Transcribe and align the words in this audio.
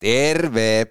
Terve! 0.00 0.86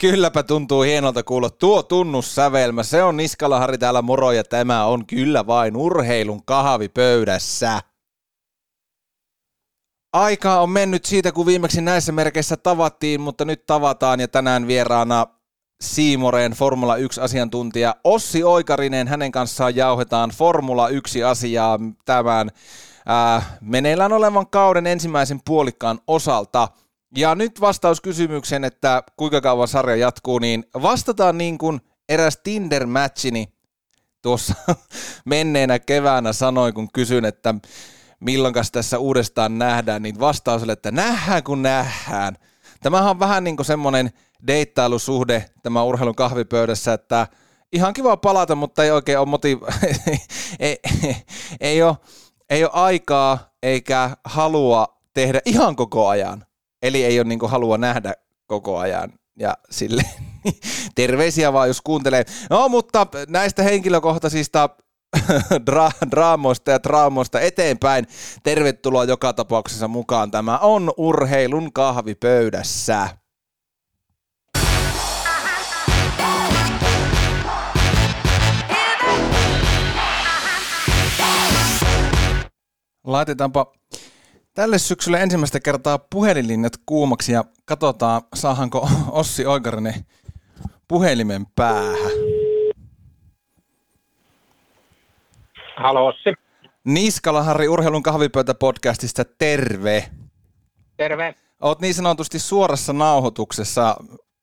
Kylläpä 0.00 0.42
tuntuu 0.42 0.82
hienolta 0.82 1.22
kuulla 1.22 1.50
tuo 1.50 1.82
tunnussävelmä. 1.82 2.82
Se 2.82 3.02
on 3.02 3.16
Niskalahari 3.16 3.78
täällä 3.78 4.02
moro 4.02 4.32
ja 4.32 4.44
tämä 4.44 4.84
on 4.84 5.06
kyllä 5.06 5.46
vain 5.46 5.76
urheilun 5.76 6.44
kahvipöydässä. 6.44 7.80
Aikaa 10.12 10.62
on 10.62 10.70
mennyt 10.70 11.04
siitä, 11.04 11.32
kun 11.32 11.46
viimeksi 11.46 11.80
näissä 11.80 12.12
merkeissä 12.12 12.56
tavattiin, 12.56 13.20
mutta 13.20 13.44
nyt 13.44 13.66
tavataan 13.66 14.20
ja 14.20 14.28
tänään 14.28 14.66
vieraana 14.66 15.35
Siimoreen 15.80 16.52
Formula 16.52 16.96
1-asiantuntija 16.96 17.94
Ossi 18.04 18.44
Oikarinen. 18.44 19.08
Hänen 19.08 19.32
kanssaan 19.32 19.76
jauhetaan 19.76 20.30
Formula 20.30 20.88
1-asiaa 20.88 21.78
tämän 22.04 22.50
ää, 23.06 23.42
meneillään 23.60 24.12
olevan 24.12 24.46
kauden 24.46 24.86
ensimmäisen 24.86 25.40
puolikkaan 25.44 25.98
osalta. 26.06 26.68
Ja 27.16 27.34
nyt 27.34 27.60
vastaus 27.60 28.00
kysymykseen, 28.00 28.64
että 28.64 29.02
kuinka 29.16 29.40
kauan 29.40 29.68
sarja 29.68 29.96
jatkuu, 29.96 30.38
niin 30.38 30.64
vastataan 30.82 31.38
niin 31.38 31.58
kuin 31.58 31.80
eräs 32.08 32.36
Tinder-matchini 32.36 33.46
tuossa 34.22 34.54
menneenä 35.24 35.78
keväänä 35.78 36.32
sanoi, 36.32 36.72
kun 36.72 36.92
kysyn, 36.92 37.24
että 37.24 37.54
milloinkas 38.20 38.70
tässä 38.70 38.98
uudestaan 38.98 39.58
nähdään, 39.58 40.02
niin 40.02 40.20
vastaus 40.20 40.62
oli, 40.62 40.72
että 40.72 40.90
nähdään 40.90 41.44
kun 41.44 41.62
nähdään. 41.62 42.36
Tämähän 42.82 43.10
on 43.10 43.20
vähän 43.20 43.44
niin 43.44 43.56
kuin 43.56 43.66
semmoinen 43.66 44.10
deittailusuhde 44.46 45.44
tämä 45.62 45.82
urheilun 45.82 46.14
kahvipöydässä, 46.14 46.92
että 46.92 47.26
ihan 47.72 47.92
kiva 47.92 48.16
palata, 48.16 48.54
mutta 48.54 48.84
ei 48.84 48.90
oikein 48.90 49.18
ole 49.18 49.26
motiv- 49.26 49.74
ei, 50.60 50.78
ei, 51.02 51.16
ei, 51.60 51.82
ole, 51.82 51.96
ei 52.50 52.64
ole 52.64 52.70
aikaa 52.74 53.38
eikä 53.62 54.10
halua 54.24 54.96
tehdä 55.14 55.40
ihan 55.44 55.76
koko 55.76 56.08
ajan. 56.08 56.46
Eli 56.82 57.04
ei 57.04 57.20
ole 57.20 57.28
niin 57.28 57.40
halua 57.48 57.78
nähdä 57.78 58.14
koko 58.46 58.78
ajan 58.78 59.12
ja 59.38 59.54
sille 59.70 60.02
terveisiä 60.94 61.52
vaan, 61.52 61.68
jos 61.68 61.80
kuuntelee. 61.80 62.24
No, 62.50 62.68
mutta 62.68 63.06
näistä 63.28 63.62
henkilökohtaisista 63.62 64.70
dra- 65.70 66.10
draamoista 66.10 66.70
ja 66.70 66.78
traumoista 66.78 67.40
eteenpäin. 67.40 68.06
Tervetuloa 68.42 69.04
joka 69.04 69.32
tapauksessa 69.32 69.88
mukaan. 69.88 70.30
Tämä 70.30 70.58
on 70.58 70.92
Urheilun 70.96 71.72
kahvipöydässä. 71.72 73.08
Laitetaanpa 83.06 83.72
tälle 84.54 84.78
syksylle 84.78 85.22
ensimmäistä 85.22 85.60
kertaa 85.60 85.98
puhelinlinjat 85.98 86.72
kuumaksi 86.86 87.32
ja 87.32 87.44
katsotaan, 87.64 88.22
saahanko 88.34 88.88
Ossi 89.10 89.46
Oikarinen 89.46 89.94
puhelimen 90.88 91.46
päähän. 91.54 92.12
Halo 95.76 96.06
Ossi. 96.06 96.32
Niskala 96.84 97.42
Harri 97.42 97.68
Urheilun 97.68 98.02
kahvipöytä-podcastista, 98.02 99.24
terve. 99.38 100.04
Terve. 100.96 101.34
Oot 101.60 101.80
niin 101.80 101.94
sanotusti 101.94 102.38
suorassa 102.38 102.92
nauhoituksessa. 102.92 103.96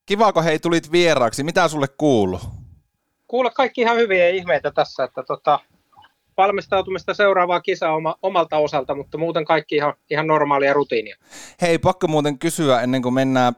Kivaako 0.06 0.42
hei 0.42 0.60
tulit 0.60 0.92
vieraaksi? 0.92 1.44
Mitä 1.44 1.68
sulle 1.68 1.88
kuuluu? 1.88 2.40
Kuule 3.28 3.52
kaikki 3.52 3.82
ihan 3.82 3.98
hyviä 3.98 4.30
ihmeitä 4.30 4.72
tässä, 4.72 5.04
että 5.04 5.24
tota, 5.24 5.60
valmistautumista 6.38 7.14
seuraavaa 7.14 7.62
kisaa 7.62 7.96
oma, 7.96 8.16
omalta 8.22 8.58
osalta, 8.58 8.96
mutta 8.96 9.18
muuten 9.18 9.46
kaikki 9.46 9.76
ihan, 9.76 9.94
ihan 10.10 10.28
normaalia 10.28 10.74
rutiinia. 10.74 11.18
Hei, 11.62 11.78
pakko 11.78 12.08
muuten 12.08 12.40
kysyä 12.40 12.82
ennen 12.82 13.02
kuin 13.02 13.14
mennään 13.14 13.54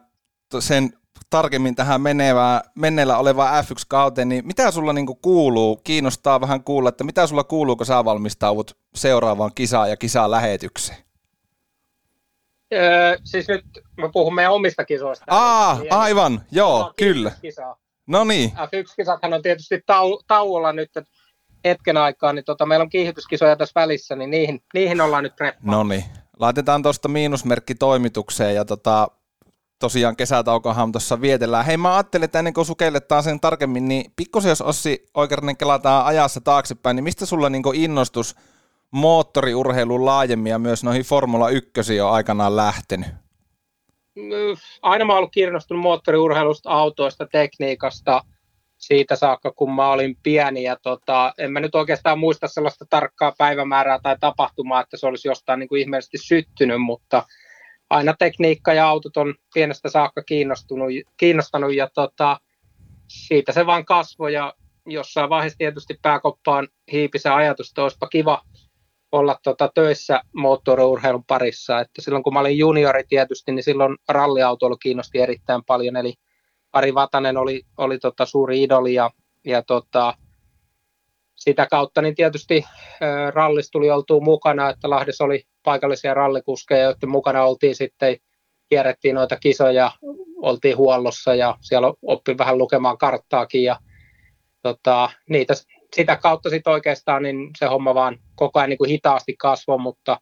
sen 0.59 0.93
tarkemmin 1.29 1.75
tähän 1.75 2.01
menevää, 2.01 2.61
menneellä 2.75 3.17
olevaa 3.17 3.61
F1-kauteen, 3.61 4.29
niin 4.29 4.47
mitä 4.47 4.71
sulla 4.71 4.93
niinku 4.93 5.15
kuuluu? 5.15 5.75
Kiinnostaa 5.83 6.41
vähän 6.41 6.63
kuulla, 6.63 6.89
että 6.89 7.03
mitä 7.03 7.27
sulla 7.27 7.43
kuuluu, 7.43 7.75
kun 7.75 7.85
sä 7.85 8.05
valmistaudut 8.05 8.77
seuraavaan 8.95 9.51
kisaan 9.55 9.89
ja 9.89 9.97
kisaan 9.97 10.31
lähetykseen? 10.31 11.05
Öö, 12.73 13.17
siis 13.23 13.47
nyt 13.47 13.65
mä 13.97 14.09
puhun 14.13 14.35
meidän 14.35 14.53
omista 14.53 14.85
kisoista. 14.85 15.25
Aa, 15.29 15.77
eli, 15.79 15.89
aivan, 15.89 16.41
joo, 16.51 16.93
kyllä. 16.97 17.31
No 18.07 18.23
niin. 18.23 18.51
F1-kisathan 18.51 19.33
on 19.33 19.41
tietysti 19.41 19.77
tau- 19.77 20.23
tauolla 20.27 20.73
nyt 20.73 20.91
hetken 21.65 21.97
aikaa, 21.97 22.33
niin 22.33 22.45
tota, 22.45 22.65
meillä 22.65 22.83
on 22.83 22.89
kiihytyskisoja 22.89 23.55
tässä 23.55 23.81
välissä, 23.81 24.15
niin 24.15 24.31
niihin, 24.31 24.61
niihin 24.73 25.01
ollaan 25.01 25.23
nyt 25.23 25.35
preppaamassa. 25.35 25.77
No 25.77 25.83
niin, 25.83 26.03
laitetaan 26.39 26.83
tuosta 26.83 27.07
miinusmerkki 27.07 27.75
toimitukseen 27.75 28.55
ja 28.55 28.65
tota, 28.65 29.07
tosiaan 29.79 30.15
kesätaukohan 30.15 30.91
tuossa 30.91 31.21
vietellään. 31.21 31.65
Hei, 31.65 31.77
mä 31.77 31.95
ajattelin, 31.95 32.23
että 32.23 32.39
ennen 32.39 32.53
kuin 32.53 32.65
sukelletaan 32.65 33.23
sen 33.23 33.39
tarkemmin, 33.39 33.87
niin 33.87 34.11
pikkusen 34.15 34.49
jos 34.49 34.61
Ossi 34.61 35.09
oikein 35.13 35.57
kelataan 35.57 36.05
ajassa 36.05 36.41
taaksepäin, 36.41 36.95
niin 36.95 37.03
mistä 37.03 37.25
sulla 37.25 37.49
niin 37.49 37.63
innostus 37.73 38.35
moottoriurheiluun 38.91 40.05
laajemmin 40.05 40.49
ja 40.49 40.59
myös 40.59 40.83
noihin 40.83 41.03
Formula 41.03 41.49
1 41.49 42.01
on 42.01 42.11
aikanaan 42.11 42.55
lähtenyt? 42.55 43.07
Aina 44.81 45.05
mä 45.05 45.13
oon 45.13 45.17
ollut 45.17 45.31
kiinnostunut 45.31 45.83
moottoriurheilusta, 45.83 46.69
autoista, 46.69 47.27
tekniikasta, 47.31 48.21
siitä 48.77 49.15
saakka, 49.15 49.51
kun 49.51 49.75
mä 49.75 49.89
olin 49.89 50.17
pieni. 50.23 50.63
Ja 50.63 50.77
tota, 50.83 51.33
en 51.37 51.51
mä 51.51 51.59
nyt 51.59 51.75
oikeastaan 51.75 52.19
muista 52.19 52.47
sellaista 52.47 52.85
tarkkaa 52.89 53.33
päivämäärää 53.37 53.99
tai 54.03 54.17
tapahtumaa, 54.19 54.81
että 54.81 54.97
se 54.97 55.07
olisi 55.07 55.27
jostain 55.27 55.59
niin 55.59 55.69
kuin 55.69 55.81
ihmeellisesti 55.81 56.17
syttynyt, 56.17 56.81
mutta– 56.81 57.23
aina 57.89 58.13
tekniikka 58.19 58.73
ja 58.73 58.87
autot 58.87 59.17
on 59.17 59.35
pienestä 59.53 59.89
saakka 59.89 60.23
kiinnostunut, 60.23 60.89
kiinnostanut 61.17 61.75
ja 61.75 61.89
tota, 61.93 62.39
siitä 63.07 63.51
se 63.51 63.65
vaan 63.65 63.85
kasvoi 63.85 64.33
ja 64.33 64.53
jossain 64.85 65.29
vaiheessa 65.29 65.57
tietysti 65.57 65.99
pääkoppaan 66.01 66.67
hiipi 66.91 67.19
se 67.19 67.29
ajatus, 67.29 67.69
että 67.69 67.83
olisipa 67.83 68.07
kiva 68.07 68.41
olla 69.11 69.39
tota 69.43 69.69
töissä 69.75 70.21
moottoriurheilun 70.33 71.23
parissa. 71.27 71.79
Että 71.79 72.01
silloin 72.01 72.23
kun 72.23 72.33
mä 72.33 72.39
olin 72.39 72.57
juniori 72.57 73.03
tietysti, 73.09 73.51
niin 73.51 73.63
silloin 73.63 73.97
ralliautoilu 74.09 74.77
kiinnosti 74.77 75.19
erittäin 75.19 75.63
paljon. 75.63 75.95
Eli 75.95 76.13
Ari 76.75 76.93
Vatanen 76.93 77.37
oli, 77.37 77.61
oli 77.77 77.99
tota 77.99 78.25
suuri 78.25 78.63
idoli 78.63 78.93
ja, 78.93 79.11
ja 79.45 79.63
tota, 79.63 80.13
sitä 81.35 81.67
kautta 81.71 82.01
niin 82.01 82.15
tietysti 82.15 82.65
rallis 83.33 83.71
tuli 83.71 83.91
oltua 83.91 84.19
mukana, 84.19 84.69
että 84.69 84.89
Lahdessa 84.89 85.23
oli 85.23 85.43
paikallisia 85.63 86.13
rallikuskeja, 86.13 86.83
joiden 86.83 87.09
mukana 87.09 87.43
oltiin 87.43 87.75
sitten, 87.75 88.17
kierrettiin 88.69 89.15
noita 89.15 89.35
kisoja, 89.35 89.91
oltiin 90.35 90.77
huollossa 90.77 91.35
ja 91.35 91.57
siellä 91.61 91.93
oppi 92.01 92.37
vähän 92.37 92.57
lukemaan 92.57 92.97
karttaakin 92.97 93.63
ja 93.63 93.79
tota, 94.63 95.09
niitä, 95.29 95.53
sitä 95.95 96.15
kautta 96.15 96.49
sitten 96.49 96.73
oikeastaan 96.73 97.23
niin 97.23 97.49
se 97.57 97.65
homma 97.65 97.95
vaan 97.95 98.19
koko 98.35 98.59
ajan 98.59 98.69
niin 98.69 98.77
kuin 98.77 98.89
hitaasti 98.89 99.35
kasvoi, 99.37 99.79
mutta 99.79 100.19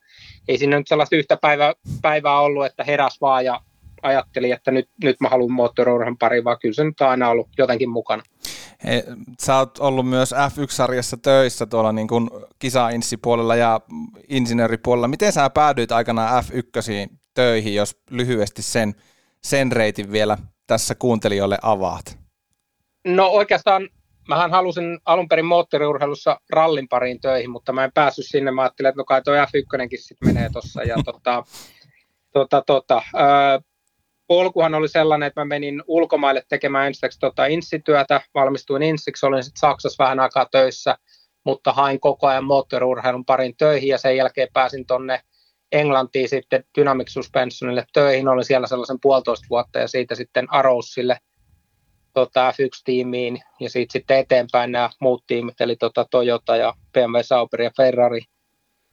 ei 0.47 0.57
siinä 0.57 0.77
nyt 0.77 0.87
sellaista 0.87 1.15
yhtä 1.15 1.37
päivää, 1.41 1.73
päivää 2.01 2.39
ollut, 2.39 2.65
että 2.65 2.83
heräs 2.83 3.17
vaan 3.21 3.45
ja 3.45 3.61
ajatteli, 4.03 4.51
että 4.51 4.71
nyt, 4.71 4.89
nyt 5.03 5.21
mä 5.21 5.29
haluan 5.29 5.51
moottoriurheilun 5.51 6.17
pari, 6.17 6.43
vaan 6.43 6.57
kyllä 6.61 6.73
se 6.73 6.83
nyt 6.83 7.01
on 7.01 7.07
aina 7.07 7.29
ollut 7.29 7.49
jotenkin 7.57 7.89
mukana. 7.89 8.23
He, 8.85 9.03
sä 9.41 9.57
oot 9.57 9.79
ollut 9.79 10.09
myös 10.09 10.31
F1-sarjassa 10.33 11.17
töissä 11.17 11.65
tuolla 11.65 11.91
niin 11.91 12.07
kuin 12.07 12.29
puolella 13.21 13.55
ja 13.55 13.81
insinööripuolella. 14.29 15.07
Miten 15.07 15.31
sä 15.31 15.49
päädyit 15.49 15.91
aikanaan 15.91 16.43
F1 16.43 17.15
töihin, 17.33 17.75
jos 17.75 18.01
lyhyesti 18.09 18.61
sen, 18.61 18.95
sen 19.43 19.71
reitin 19.71 20.11
vielä 20.11 20.37
tässä 20.67 20.95
kuuntelijoille 20.95 21.57
avaat? 21.61 22.17
No 23.05 23.27
oikeastaan 23.27 23.89
mähän 24.27 24.51
halusin 24.51 24.99
alun 25.05 25.27
perin 25.27 25.45
moottoriurheilussa 25.45 26.39
rallin 26.49 26.87
pariin 26.87 27.21
töihin, 27.21 27.49
mutta 27.49 27.73
mä 27.73 27.83
en 27.83 27.91
päässyt 27.93 28.25
sinne. 28.27 28.51
Mä 28.51 28.61
ajattelin, 28.61 28.89
että 28.89 28.99
no 28.99 29.05
kai 29.05 29.21
toi 29.21 29.37
F1 29.37 29.87
sitten 29.95 30.33
menee 30.33 30.49
tuossa. 30.49 30.83
Ja 30.83 30.95
tota, 31.05 31.43
tota, 32.33 32.61
tota, 32.61 33.01
polkuhan 34.27 34.75
oli 34.75 34.87
sellainen, 34.87 35.27
että 35.27 35.41
mä 35.41 35.45
menin 35.45 35.83
ulkomaille 35.87 36.43
tekemään 36.49 36.87
ensiksi 36.87 37.19
tota 37.19 37.45
insityötä, 37.45 38.21
valmistuin 38.33 38.83
insiksi, 38.83 39.25
olin 39.25 39.43
sitten 39.43 39.59
Saksassa 39.59 40.03
vähän 40.03 40.19
aikaa 40.19 40.47
töissä, 40.51 40.97
mutta 41.45 41.73
hain 41.73 41.99
koko 41.99 42.27
ajan 42.27 42.43
moottoriurheilun 42.43 43.25
parin 43.25 43.57
töihin 43.57 43.89
ja 43.89 43.97
sen 43.97 44.17
jälkeen 44.17 44.47
pääsin 44.53 44.85
tonne 44.85 45.19
Englantiin 45.71 46.29
sitten 46.29 46.63
Dynamic 46.77 47.09
Suspensionille 47.09 47.85
töihin, 47.93 48.27
olin 48.27 48.45
siellä 48.45 48.67
sellaisen 48.67 48.99
puolitoista 49.01 49.47
vuotta 49.49 49.79
ja 49.79 49.87
siitä 49.87 50.15
sitten 50.15 50.53
Arrowsille 50.53 51.17
tota 52.13 52.51
F1-tiimiin 52.51 53.39
ja 53.59 53.69
siitä 53.69 53.93
sitten 53.93 54.17
eteenpäin 54.17 54.71
nämä 54.71 54.89
muut 55.01 55.23
tiimit, 55.27 55.61
eli 55.61 55.75
tota 55.75 56.05
Toyota 56.11 56.55
ja 56.55 56.73
BMW 56.93 57.17
Sauber 57.21 57.61
ja 57.61 57.71
Ferrari. 57.77 58.21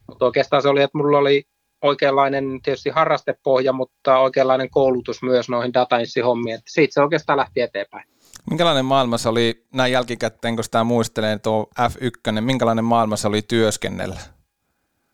Mutta 0.08 0.24
oikeastaan 0.24 0.62
se 0.62 0.68
oli, 0.68 0.82
että 0.82 0.98
mulla 0.98 1.18
oli 1.18 1.44
oikeanlainen 1.82 2.60
tietysti 2.62 2.90
harrastepohja, 2.90 3.72
mutta 3.72 4.18
oikeanlainen 4.18 4.70
koulutus 4.70 5.22
myös 5.22 5.48
noihin 5.48 5.74
data 5.74 5.96
hommiin. 6.24 6.58
Siitä 6.66 6.94
se 6.94 7.00
oikeastaan 7.00 7.38
lähti 7.38 7.60
eteenpäin. 7.60 8.04
Minkälainen 8.50 8.84
maailma 8.84 9.18
se 9.18 9.28
oli 9.28 9.64
näin 9.74 9.92
jälkikäteen, 9.92 10.54
kun 10.54 10.64
sitä 10.64 10.84
muistelee 10.84 11.38
tuo 11.38 11.70
F1, 11.80 12.40
minkälainen 12.40 12.84
maailma 12.84 13.16
se 13.16 13.28
oli 13.28 13.42
työskennellä? 13.42 14.20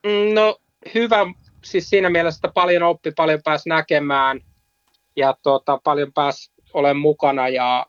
Mm, 0.06 0.34
no 0.34 0.56
hyvä, 0.94 1.26
siis 1.64 1.90
siinä 1.90 2.10
mielessä, 2.10 2.38
että 2.38 2.54
paljon 2.54 2.82
oppi, 2.82 3.10
paljon 3.10 3.40
pääsi 3.44 3.68
näkemään 3.68 4.40
ja 5.16 5.34
tota, 5.42 5.80
paljon 5.84 6.12
pääsi 6.12 6.50
olemaan 6.74 6.96
mukana 6.96 7.48
ja 7.48 7.86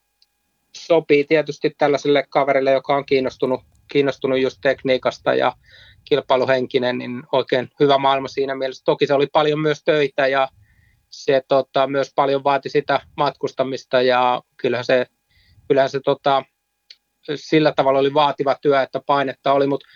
sopii 0.77 1.23
tietysti 1.23 1.75
tällaiselle 1.77 2.25
kaverille, 2.29 2.71
joka 2.71 2.95
on 2.95 3.05
kiinnostunut, 3.05 3.61
kiinnostunut 3.87 4.39
just 4.39 4.57
tekniikasta 4.61 5.33
ja 5.33 5.55
kilpailuhenkinen, 6.05 6.97
niin 6.97 7.23
oikein 7.31 7.69
hyvä 7.79 7.97
maailma 7.97 8.27
siinä 8.27 8.55
mielessä. 8.55 8.85
Toki 8.85 9.07
se 9.07 9.13
oli 9.13 9.27
paljon 9.27 9.59
myös 9.59 9.83
töitä 9.83 10.27
ja 10.27 10.47
se 11.09 11.41
tota, 11.47 11.87
myös 11.87 12.11
paljon 12.15 12.43
vaati 12.43 12.69
sitä 12.69 13.01
matkustamista 13.17 14.01
ja 14.01 14.41
kyllähän 14.57 14.85
se, 14.85 15.05
kyllähän 15.67 15.89
se 15.89 15.99
tota, 16.05 16.43
sillä 17.35 17.73
tavalla 17.75 17.99
oli 17.99 18.13
vaativa 18.13 18.55
työ, 18.61 18.81
että 18.81 19.01
painetta 19.05 19.53
oli, 19.53 19.67
mutta 19.67 19.87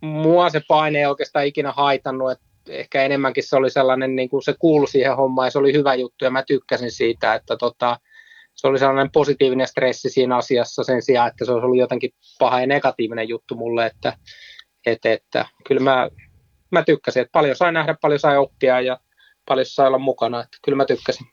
mua 0.00 0.50
se 0.50 0.60
paine 0.68 0.98
ei 0.98 1.06
oikeastaan 1.06 1.46
ikinä 1.46 1.72
haitannut, 1.72 2.30
että 2.30 2.44
ehkä 2.68 3.02
enemmänkin 3.02 3.44
se 3.44 3.56
oli 3.56 3.70
sellainen, 3.70 4.16
niin 4.16 4.28
kuin 4.28 4.42
se 4.42 4.54
kuului 4.58 4.88
siihen 4.88 5.16
hommaan 5.16 5.46
ja 5.46 5.50
se 5.50 5.58
oli 5.58 5.72
hyvä 5.72 5.94
juttu 5.94 6.24
ja 6.24 6.30
mä 6.30 6.42
tykkäsin 6.42 6.90
siitä, 6.90 7.34
että 7.34 7.56
tota, 7.56 8.00
se 8.58 8.66
oli 8.66 8.78
sellainen 8.78 9.10
positiivinen 9.12 9.66
stressi 9.66 10.10
siinä 10.10 10.36
asiassa 10.36 10.82
sen 10.82 11.02
sijaan, 11.02 11.28
että 11.28 11.44
se 11.44 11.52
olisi 11.52 11.64
ollut 11.64 11.78
jotenkin 11.78 12.10
paha 12.38 12.60
ja 12.60 12.66
negatiivinen 12.66 13.28
juttu 13.28 13.54
mulle, 13.54 13.86
että, 13.86 14.16
että, 14.86 15.12
että 15.12 15.46
kyllä 15.66 15.80
mä, 15.80 16.08
mä 16.70 16.82
tykkäsin, 16.82 17.22
että 17.22 17.32
paljon 17.32 17.56
sai 17.56 17.72
nähdä, 17.72 17.96
paljon 18.02 18.20
sai 18.20 18.36
oppia 18.36 18.80
ja 18.80 19.00
paljon 19.48 19.66
sai 19.66 19.86
olla 19.86 19.98
mukana, 19.98 20.40
että 20.40 20.58
kyllä 20.64 20.76
mä 20.76 20.84
tykkäsin. 20.84 21.26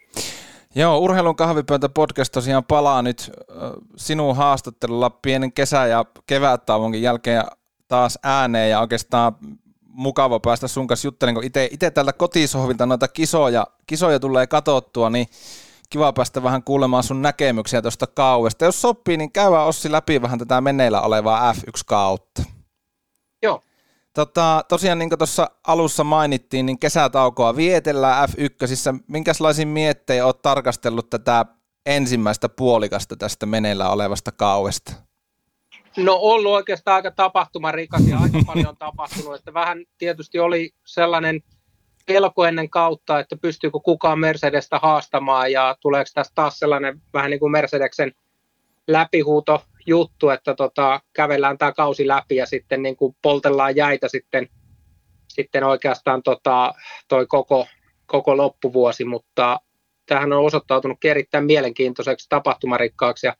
Joo, 0.75 0.97
Urheilun 0.97 1.35
kahvipöytä 1.35 1.89
podcast 1.89 2.31
tosiaan 2.31 2.63
palaa 2.63 3.01
nyt 3.01 3.31
sinun 3.95 4.35
haastattelulla 4.35 5.09
pienen 5.09 5.53
kesä- 5.53 5.87
ja 5.87 6.05
kevättauonkin 6.27 7.01
jälkeen 7.01 7.43
taas 7.87 8.19
ääneen 8.23 8.69
ja 8.69 8.79
oikeastaan 8.79 9.35
mukava 9.87 10.39
päästä 10.39 10.67
sun 10.67 10.87
kanssa 10.87 11.07
juttelemaan, 11.07 11.43
kun 11.43 11.63
itse 11.71 11.91
täältä 11.91 12.13
kotisohvilta 12.13 12.85
noita 12.85 13.07
kisoja, 13.07 13.67
kisoja 13.87 14.19
tulee 14.19 14.47
katottua, 14.47 15.09
niin 15.09 15.27
kiva 15.89 16.13
päästä 16.13 16.43
vähän 16.43 16.63
kuulemaan 16.63 17.03
sun 17.03 17.21
näkemyksiä 17.21 17.81
tuosta 17.81 18.07
kauesta. 18.07 18.65
Jos 18.65 18.81
sopii, 18.81 19.17
niin 19.17 19.31
käydään 19.31 19.65
Ossi 19.65 19.91
läpi 19.91 20.21
vähän 20.21 20.39
tätä 20.39 20.61
menneillä 20.61 21.01
olevaa 21.01 21.53
F1-kautta. 21.53 22.43
Joo. 23.43 23.61
Tota, 24.13 24.63
tosiaan 24.69 24.99
niin 24.99 25.09
kuin 25.09 25.19
tuossa 25.19 25.49
alussa 25.67 26.03
mainittiin, 26.03 26.65
niin 26.65 26.79
kesätaukoa 26.79 27.55
vietellään 27.55 28.29
F1. 28.29 29.03
Minkälaisiin 29.07 29.67
miettejä 29.67 30.25
olet 30.25 30.41
tarkastellut 30.41 31.09
tätä 31.09 31.45
ensimmäistä 31.85 32.49
puolikasta 32.49 33.15
tästä 33.15 33.45
meneillä 33.45 33.89
olevasta 33.89 34.31
kauesta? 34.31 34.93
No 35.97 36.13
ollut 36.13 36.53
oikeastaan 36.53 36.95
aika 36.95 37.11
tapahtumarikas 37.11 38.07
ja 38.07 38.19
aika 38.19 38.39
paljon 38.45 38.67
on 38.67 38.77
tapahtunut, 38.77 39.35
että 39.35 39.53
vähän 39.53 39.85
tietysti 39.97 40.39
oli 40.39 40.73
sellainen 40.85 41.41
pelko 42.05 42.45
ennen 42.45 42.69
kautta, 42.69 43.19
että 43.19 43.35
pystyykö 43.41 43.79
kukaan 43.79 44.19
Mercedestä 44.19 44.79
haastamaan 44.79 45.51
ja 45.51 45.75
tuleeko 45.81 46.09
tästä 46.13 46.35
taas 46.35 46.59
sellainen 46.59 47.01
vähän 47.13 47.31
niin 47.31 47.39
kuin 47.39 47.51
Mercedeksen 47.51 48.11
läpihuuto 48.87 49.63
juttu, 49.85 50.29
että 50.29 50.55
tota, 50.55 51.01
kävellään 51.13 51.57
tämä 51.57 51.71
kausi 51.71 52.07
läpi 52.07 52.35
ja 52.35 52.45
sitten 52.45 52.83
niin 52.83 52.95
kuin 52.95 53.15
poltellaan 53.21 53.75
jäitä 53.75 54.07
sitten, 54.07 54.49
sitten 55.27 55.63
oikeastaan 55.63 56.23
tota, 56.23 56.73
toi 57.07 57.25
koko, 57.27 57.67
koko 58.05 58.37
loppuvuosi, 58.37 59.05
mutta 59.05 59.59
tähän 60.05 60.33
on 60.33 60.45
osoittautunut 60.45 61.05
erittäin 61.05 61.45
mielenkiintoiseksi 61.45 62.29
tapahtumarikkaaksi 62.29 63.27
ja 63.27 63.35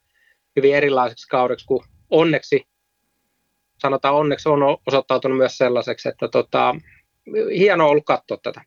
hyvin 0.55 0.75
erilaiseksi 0.75 1.27
kaudeksi, 1.27 1.65
kun 1.65 1.83
onneksi, 2.09 2.67
sanotaan 3.77 4.15
onneksi 4.15 4.49
on 4.49 4.59
osoittautunut 4.87 5.37
myös 5.37 5.57
sellaiseksi, 5.57 6.09
että 6.09 6.27
tota, 6.27 6.75
hienoa 7.57 7.87
ollut 7.87 8.05
katsoa 8.05 8.37
tätä. 8.43 8.61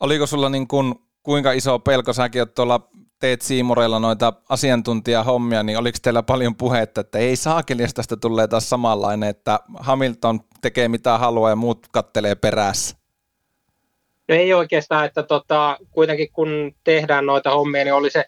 Oliko 0.00 0.26
sulla 0.26 0.48
niin 0.48 0.68
kuin, 0.68 0.94
kuinka 1.22 1.52
iso 1.52 1.78
pelko, 1.78 2.12
säkin 2.12 2.42
olet 2.42 2.54
tuolla 2.54 2.88
teet 3.18 3.42
Siimureilla 3.42 3.98
noita 3.98 4.32
asiantuntijahommia, 4.48 5.62
niin 5.62 5.78
oliko 5.78 5.98
teillä 6.02 6.22
paljon 6.22 6.56
puhetta, 6.56 7.00
että 7.00 7.18
ei 7.18 7.36
saakeli, 7.36 7.82
jos 7.82 7.94
tästä 7.94 8.16
tulee 8.16 8.48
taas 8.48 8.70
samanlainen, 8.70 9.28
että 9.28 9.60
Hamilton 9.78 10.40
tekee 10.60 10.88
mitä 10.88 11.18
haluaa 11.18 11.50
ja 11.50 11.56
muut 11.56 11.86
kattelee 11.92 12.34
perässä? 12.34 12.96
No 14.28 14.34
ei 14.34 14.54
oikeastaan, 14.54 15.06
että 15.06 15.22
tota, 15.22 15.78
kuitenkin 15.90 16.28
kun 16.32 16.74
tehdään 16.84 17.26
noita 17.26 17.50
hommia, 17.50 17.84
niin 17.84 17.94
oli 17.94 18.10
se, 18.10 18.24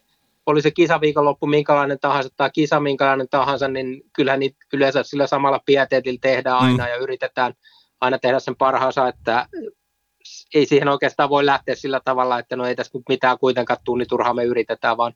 oli 0.46 0.62
se 0.62 0.70
kisaviikonloppu 0.70 1.46
minkälainen 1.46 1.98
tahansa 2.00 2.30
tai 2.36 2.50
kisa 2.50 2.80
minkälainen 2.80 3.28
tahansa, 3.30 3.68
niin 3.68 4.02
kyllähän 4.12 4.40
niitä 4.40 4.56
yleensä 4.72 5.02
sillä 5.02 5.26
samalla 5.26 5.60
pieteetillä 5.66 6.18
tehdään 6.22 6.58
aina 6.58 6.84
mm. 6.84 6.90
ja 6.90 6.96
yritetään 6.96 7.54
aina 8.00 8.18
tehdä 8.18 8.38
sen 8.38 8.56
parhaansa, 8.56 9.08
että 9.08 9.46
ei 10.54 10.66
siihen 10.66 10.88
oikeastaan 10.88 11.30
voi 11.30 11.46
lähteä 11.46 11.74
sillä 11.74 12.00
tavalla, 12.04 12.38
että 12.38 12.56
no 12.56 12.66
ei 12.66 12.76
tässä 12.76 12.98
nyt 12.98 13.08
mitään 13.08 13.38
kuitenkaan 13.38 13.80
tunni 13.84 14.06
turhaa 14.06 14.34
me 14.34 14.44
yritetään, 14.44 14.96
vaan 14.96 15.12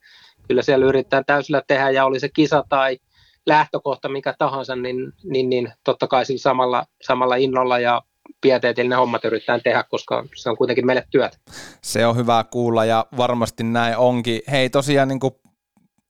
kyllä 0.48 0.62
siellä 0.62 0.86
yritetään 0.86 1.24
täysillä 1.24 1.62
tehdä 1.66 1.90
ja 1.90 2.04
oli 2.04 2.20
se 2.20 2.28
kisa 2.28 2.64
tai 2.68 2.98
lähtökohta 3.46 4.08
mikä 4.08 4.34
tahansa, 4.38 4.76
niin, 4.76 5.12
niin, 5.24 5.50
niin 5.50 5.72
totta 5.84 6.06
kai 6.06 6.26
sillä 6.26 6.38
samalla, 6.38 6.86
samalla 7.02 7.36
innolla 7.36 7.78
ja 7.78 8.02
pieteetillinen 8.40 8.98
hommat 8.98 9.24
yritetään 9.24 9.60
tehdä, 9.64 9.82
koska 9.82 10.24
se 10.34 10.50
on 10.50 10.56
kuitenkin 10.56 10.86
meille 10.86 11.04
työt. 11.10 11.40
Se 11.82 12.06
on 12.06 12.16
hyvä 12.16 12.44
kuulla 12.50 12.84
ja 12.84 13.06
varmasti 13.16 13.62
näin 13.64 13.96
onkin. 13.96 14.40
Hei 14.50 14.70
tosiaan 14.70 15.08
niin 15.08 15.20
kuin 15.20 15.34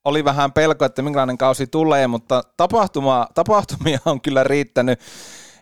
oli 0.05 0.25
vähän 0.25 0.53
pelko, 0.53 0.85
että 0.85 1.03
minkälainen 1.03 1.39
kausi 1.39 1.67
tulee, 1.67 2.07
mutta 2.07 2.43
tapahtuma, 2.57 3.27
tapahtumia 3.35 3.99
on 4.07 4.21
kyllä 4.21 4.45
riittänyt. 4.45 5.01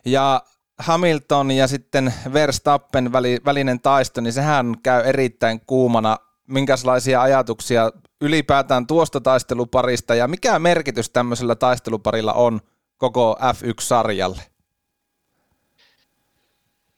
Ja 0.05 0.41
Hamilton 0.79 1.51
ja 1.51 1.67
sitten 1.67 2.13
Verstappen 2.33 3.13
välinen 3.45 3.81
taisto, 3.81 4.21
niin 4.21 4.33
sehän 4.33 4.75
käy 4.83 5.03
erittäin 5.05 5.61
kuumana. 5.67 6.17
Minkälaisia 6.47 7.21
ajatuksia 7.21 7.91
ylipäätään 8.21 8.87
tuosta 8.87 9.21
taisteluparista 9.21 10.15
ja 10.15 10.27
mikä 10.27 10.59
merkitys 10.59 11.09
tämmöisellä 11.09 11.55
taisteluparilla 11.55 12.33
on 12.33 12.59
koko 12.97 13.37
F1-sarjalle? 13.41 14.41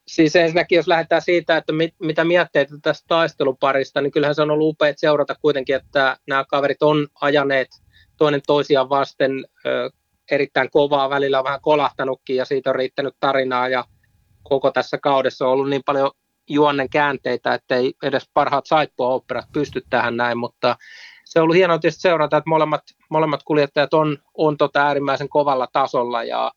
Siis 0.07 0.35
ensinnäkin, 0.35 0.75
jos 0.75 0.87
lähdetään 0.87 1.21
siitä, 1.21 1.57
että 1.57 1.73
mit, 1.73 1.95
mitä 1.99 2.23
mietteitä 2.23 2.73
tästä 2.81 3.05
taisteluparista, 3.07 4.01
niin 4.01 4.11
kyllähän 4.11 4.35
se 4.35 4.41
on 4.41 4.51
ollut 4.51 4.69
upea 4.69 4.93
seurata 4.97 5.35
kuitenkin, 5.41 5.75
että 5.75 6.17
nämä 6.27 6.45
kaverit 6.49 6.83
on 6.83 7.07
ajaneet 7.21 7.67
toinen 8.17 8.41
toisiaan 8.47 8.89
vasten 8.89 9.45
erittäin 10.31 10.69
kovaa, 10.71 11.09
välillä 11.09 11.39
on 11.39 11.43
vähän 11.43 11.61
kolahtanutkin 11.61 12.35
ja 12.35 12.45
siitä 12.45 12.69
on 12.69 12.75
riittänyt 12.75 13.15
tarinaa. 13.19 13.67
Ja 13.67 13.85
koko 14.43 14.71
tässä 14.71 14.97
kaudessa 14.97 15.45
on 15.45 15.51
ollut 15.51 15.69
niin 15.69 15.83
paljon 15.85 16.11
juonnen 16.49 16.89
käänteitä, 16.89 17.53
että 17.53 17.75
ei 17.75 17.93
edes 18.03 18.29
parhaat 18.33 18.65
saippua-operat 18.65 19.45
pysty 19.53 19.81
tähän 19.89 20.17
näin, 20.17 20.37
mutta 20.37 20.75
se 21.25 21.39
on 21.39 21.43
ollut 21.43 21.55
hienoa 21.55 21.79
tietysti 21.79 22.01
seurata, 22.01 22.37
että 22.37 22.49
molemmat, 22.49 22.81
molemmat 23.09 23.43
kuljettajat 23.43 23.93
on, 23.93 24.17
on 24.37 24.57
tota 24.57 24.85
äärimmäisen 24.85 25.29
kovalla 25.29 25.67
tasolla. 25.73 26.23
Ja, 26.23 26.51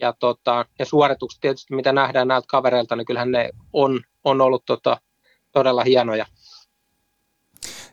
ja, 0.00 0.14
tota, 0.18 0.64
ja 0.78 0.86
suoritukset 0.86 1.40
tietysti, 1.40 1.74
mitä 1.74 1.92
nähdään 1.92 2.28
näiltä 2.28 2.46
kavereilta, 2.48 2.96
niin 2.96 3.06
kyllähän 3.06 3.32
ne 3.32 3.50
on, 3.72 4.00
on 4.24 4.40
ollut 4.40 4.62
tota, 4.66 5.00
todella 5.52 5.84
hienoja. 5.84 6.26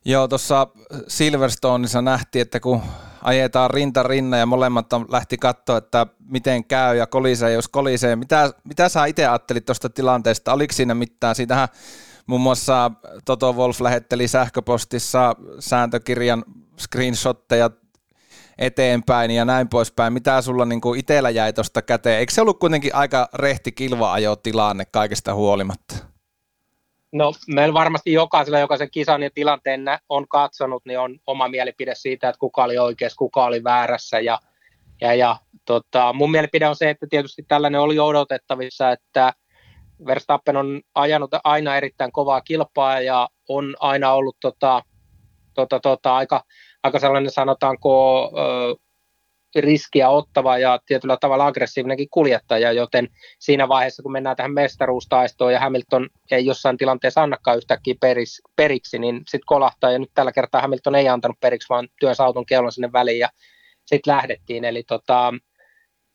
Joo, 0.05 0.27
tuossa 0.27 0.67
Silverstoneissa 1.07 2.01
nähtiin, 2.01 2.41
että 2.41 2.59
kun 2.59 2.81
ajetaan 3.27 3.69
rinta 3.69 4.03
rinna 4.03 4.37
ja 4.37 4.45
molemmat 4.45 4.93
on, 4.93 5.05
lähti 5.09 5.37
katsoa, 5.37 5.77
että 5.77 6.07
miten 6.29 6.63
käy 6.63 6.97
ja 6.97 7.07
kolisee, 7.07 7.51
jos 7.51 7.67
kolisee. 7.67 8.15
Mitä, 8.15 8.53
mitä 8.63 8.89
sä 8.89 9.05
itse 9.05 9.27
ajattelit 9.27 9.65
tuosta 9.65 9.89
tilanteesta? 9.89 10.53
Oliko 10.53 10.73
siinä 10.73 10.95
mitään? 10.95 11.35
Siitähän 11.35 11.67
muun 12.27 12.41
muassa 12.41 12.91
Toto 13.25 13.53
Wolf 13.53 13.81
lähetteli 13.81 14.27
sähköpostissa 14.27 15.35
sääntökirjan 15.59 16.43
screenshotteja 16.79 17.69
eteenpäin 18.57 19.31
ja 19.31 19.45
näin 19.45 19.69
poispäin. 19.69 20.13
Mitä 20.13 20.41
sulla 20.41 20.65
niin 20.65 20.81
kuin 20.81 20.99
itsellä 20.99 21.29
jäi 21.29 21.53
tuosta 21.53 21.81
käteen? 21.81 22.19
Eikö 22.19 22.33
se 22.33 22.41
ollut 22.41 22.59
kuitenkin 22.59 22.95
aika 22.95 23.29
rehti 23.33 23.71
kilva-ajo-tilanne 23.71 24.85
kaikesta 24.85 25.33
huolimatta? 25.33 26.16
No 27.17 27.33
meillä 27.47 27.73
varmasti 27.73 28.13
jokaisella, 28.13 28.59
joka 28.59 28.77
sen 28.77 28.91
kisan 28.91 29.23
ja 29.23 29.29
tilanteen 29.33 29.85
on 30.09 30.27
katsonut, 30.27 30.85
niin 30.85 30.99
on 30.99 31.19
oma 31.27 31.47
mielipide 31.47 31.95
siitä, 31.95 32.29
että 32.29 32.39
kuka 32.39 32.63
oli 32.63 32.77
oikeassa, 32.77 33.17
kuka 33.17 33.45
oli 33.45 33.63
väärässä. 33.63 34.19
Ja, 34.19 34.39
ja, 35.01 35.13
ja 35.13 35.37
tota, 35.65 36.13
mun 36.13 36.31
mielipide 36.31 36.67
on 36.67 36.75
se, 36.75 36.89
että 36.89 37.07
tietysti 37.09 37.43
tällainen 37.47 37.81
oli 37.81 37.99
odotettavissa, 37.99 38.91
että 38.91 39.33
Verstappen 40.05 40.57
on 40.57 40.81
ajanut 40.95 41.31
aina 41.43 41.77
erittäin 41.77 42.11
kovaa 42.11 42.41
kilpaa 42.41 43.01
ja 43.01 43.29
on 43.49 43.75
aina 43.79 44.11
ollut 44.11 44.37
tota, 44.41 44.81
tota, 45.53 45.79
tota, 45.79 46.15
aika, 46.15 46.43
aika 46.83 46.99
sellainen 46.99 47.31
sanotaanko 47.31 48.23
ö, 48.37 48.75
riskiä 49.61 50.09
ottava 50.09 50.57
ja 50.57 50.79
tietyllä 50.85 51.17
tavalla 51.21 51.45
aggressiivinenkin 51.45 52.07
kuljettaja, 52.11 52.71
joten 52.71 53.07
siinä 53.39 53.67
vaiheessa, 53.67 54.03
kun 54.03 54.11
mennään 54.11 54.35
tähän 54.35 54.53
mestaruustaistoon 54.53 55.53
ja 55.53 55.59
Hamilton 55.59 56.09
ei 56.31 56.45
jossain 56.45 56.77
tilanteessa 56.77 57.23
annakaan 57.23 57.57
yhtäkkiä 57.57 57.95
peris, 58.01 58.41
periksi, 58.55 58.99
niin 58.99 59.15
sitten 59.15 59.45
kolahtaa 59.45 59.91
ja 59.91 59.99
nyt 59.99 60.11
tällä 60.13 60.31
kertaa 60.31 60.61
Hamilton 60.61 60.95
ei 60.95 61.07
antanut 61.07 61.39
periksi, 61.39 61.69
vaan 61.69 61.87
työnsä 61.99 62.23
auton 62.23 62.45
keulon 62.45 62.71
sinne 62.71 62.91
väliin 62.93 63.19
ja 63.19 63.29
sit 63.85 64.07
lähdettiin. 64.07 64.65
Eli 64.65 64.83
tota, 64.83 65.33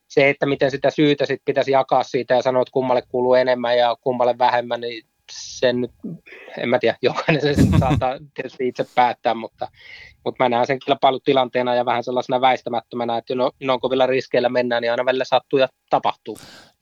se, 0.09 0.29
että 0.29 0.47
miten 0.47 0.71
sitä 0.71 0.91
syytä 0.91 1.27
sit 1.27 1.43
pitäisi 1.45 1.71
jakaa 1.71 2.03
siitä 2.03 2.35
ja 2.35 2.43
sanoa, 2.43 2.63
että 2.63 2.73
kummalle 2.73 3.03
kuuluu 3.09 3.35
enemmän 3.35 3.79
ja 3.79 3.97
kummalle 4.01 4.39
vähemmän, 4.39 4.81
niin 4.81 5.12
sen 5.31 5.81
nyt, 5.81 5.91
en 6.59 6.69
mä 6.69 6.79
tiedä, 6.79 6.97
jokainen 7.03 7.41
sen 7.41 7.79
saattaa 7.81 8.19
tietysti 8.35 8.69
itse 8.69 8.87
päättää, 8.95 9.35
mutta, 9.35 9.69
mutta 10.25 10.45
mä 10.45 10.49
näen 10.49 10.67
sen 10.67 10.79
kilpailutilanteena 10.79 11.75
ja 11.75 11.85
vähän 11.85 12.05
sellaisena 12.05 12.41
väistämättömänä, 12.41 13.19
että 13.19 13.35
no, 13.35 13.51
no 13.61 13.79
kovilla 13.79 14.07
riskeillä 14.07 14.49
mennään, 14.49 14.83
niin 14.83 14.91
aina 14.91 15.05
välillä 15.05 15.25
sattuu 15.25 15.59
ja 15.59 15.69
tapahtuu. 15.91 16.39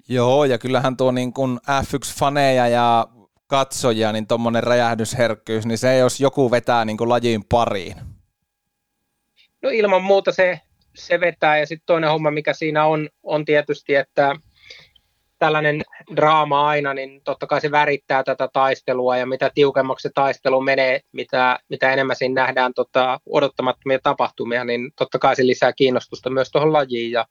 Joo, 0.09 0.45
ja 0.45 0.59
kyllähän 0.59 0.97
tuo 0.97 1.11
niin 1.11 1.33
kuin 1.33 1.59
F1-faneja 1.59 2.69
ja 2.69 3.07
katsojia, 3.47 4.13
niin 4.13 4.27
tuommoinen 4.27 4.63
räjähdysherkkyys, 4.63 5.67
niin 5.67 5.79
se 5.79 5.97
jos 5.97 6.21
joku 6.21 6.51
vetää 6.51 6.85
niin 6.85 6.97
kuin 6.97 7.09
lajin 7.09 7.45
pariin. 7.49 7.97
No 9.63 9.71
ilman 9.73 10.03
muuta 10.03 10.33
se, 10.33 10.61
se 10.95 11.21
vetää, 11.21 11.59
ja 11.59 11.67
sitten 11.67 11.87
toinen 11.87 12.11
homma, 12.11 12.31
mikä 12.31 12.53
siinä 12.53 12.85
on, 12.85 13.09
on 13.23 13.45
tietysti, 13.45 13.95
että 13.95 14.35
tällainen 15.41 15.83
draama 16.17 16.69
aina, 16.69 16.95
niin 16.95 17.21
totta 17.25 17.47
kai 17.47 17.61
se 17.61 17.71
värittää 17.71 18.23
tätä 18.25 18.49
taistelua 18.53 19.17
ja 19.17 19.27
mitä 19.27 19.51
tiukemmaksi 19.55 20.03
se 20.03 20.11
taistelu 20.15 20.61
menee, 20.61 21.01
mitä, 21.13 21.59
mitä 21.69 21.93
enemmän 21.93 22.17
siinä 22.17 22.43
nähdään 22.43 22.75
tota, 22.75 23.21
odottamattomia 23.27 23.99
tapahtumia, 24.03 24.65
niin 24.65 24.93
totta 24.99 25.19
kai 25.19 25.37
se 25.37 25.47
lisää 25.47 25.73
kiinnostusta 25.73 26.31
myös 26.31 26.51
tuohon 26.51 26.73
lajiin 26.73 27.13
ja, 27.13 27.27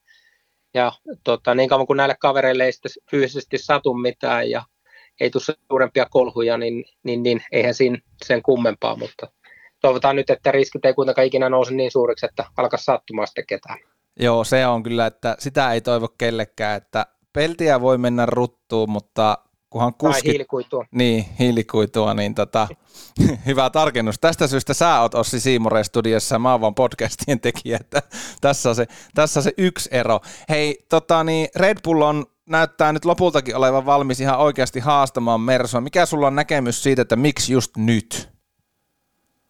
ja 0.73 0.91
tota, 1.23 1.55
niin 1.55 1.69
kauan 1.69 1.87
kuin 1.87 1.97
näille 1.97 2.15
kavereille 2.19 2.65
ei 2.65 2.71
sitten 2.71 2.91
fyysisesti 3.11 3.57
satu 3.57 3.93
mitään 3.93 4.49
ja 4.49 4.63
ei 5.19 5.29
tule 5.29 5.55
suurempia 5.71 6.05
kolhuja, 6.09 6.57
niin, 6.57 6.85
niin, 7.03 7.23
niin 7.23 7.43
eihän 7.51 7.73
siinä 7.73 7.97
sen 8.25 8.41
kummempaa, 8.41 8.95
mutta 8.95 9.27
toivotaan 9.81 10.15
nyt, 10.15 10.29
että 10.29 10.51
riskit 10.51 10.85
ei 10.85 10.93
kuitenkaan 10.93 11.27
ikinä 11.27 11.49
nouse 11.49 11.73
niin 11.73 11.91
suuriksi, 11.91 12.25
että 12.25 12.45
alkaa 12.57 12.79
sattumaan 12.79 13.27
sitten 13.27 13.47
ketään. 13.47 13.79
Joo, 14.19 14.43
se 14.43 14.67
on 14.67 14.83
kyllä, 14.83 15.05
että 15.05 15.35
sitä 15.39 15.73
ei 15.73 15.81
toivo 15.81 16.07
kellekään, 16.17 16.77
että 16.77 17.05
peltiä 17.33 17.81
voi 17.81 17.97
mennä 17.97 18.25
ruttuun, 18.25 18.89
mutta 18.89 19.37
kunhan 19.69 19.93
kuski... 19.93 20.21
Tai 20.21 20.31
hiilikuitua. 20.31 20.85
Niin, 20.91 21.25
hiilikuitua, 21.39 22.13
niin 22.13 22.35
tota, 22.35 22.67
hyvä 23.45 23.69
tarkennus. 23.69 24.19
Tästä 24.19 24.47
syystä 24.47 24.73
sä 24.73 25.01
oot 25.01 25.15
Ossi 25.15 25.39
Siimore 25.39 25.83
studiossa, 25.83 26.39
mä 26.39 26.51
oon 26.51 26.61
vaan 26.61 26.75
podcastien 26.75 27.39
tekijä, 27.39 27.77
että 27.81 28.01
tässä 28.41 28.69
on 28.69 28.75
se, 28.75 28.87
tässä 29.15 29.39
on 29.39 29.43
se 29.43 29.53
yksi 29.57 29.89
ero. 29.91 30.19
Hei, 30.49 30.85
tota 30.89 31.23
niin, 31.23 31.47
Red 31.55 31.77
Bull 31.83 32.01
on 32.01 32.25
näyttää 32.49 32.93
nyt 32.93 33.05
lopultakin 33.05 33.55
olevan 33.55 33.85
valmis 33.85 34.21
ihan 34.21 34.39
oikeasti 34.39 34.79
haastamaan 34.79 35.41
Mersoa. 35.41 35.81
Mikä 35.81 36.05
sulla 36.05 36.27
on 36.27 36.35
näkemys 36.35 36.83
siitä, 36.83 37.01
että 37.01 37.15
miksi 37.15 37.53
just 37.53 37.77
nyt? 37.77 38.29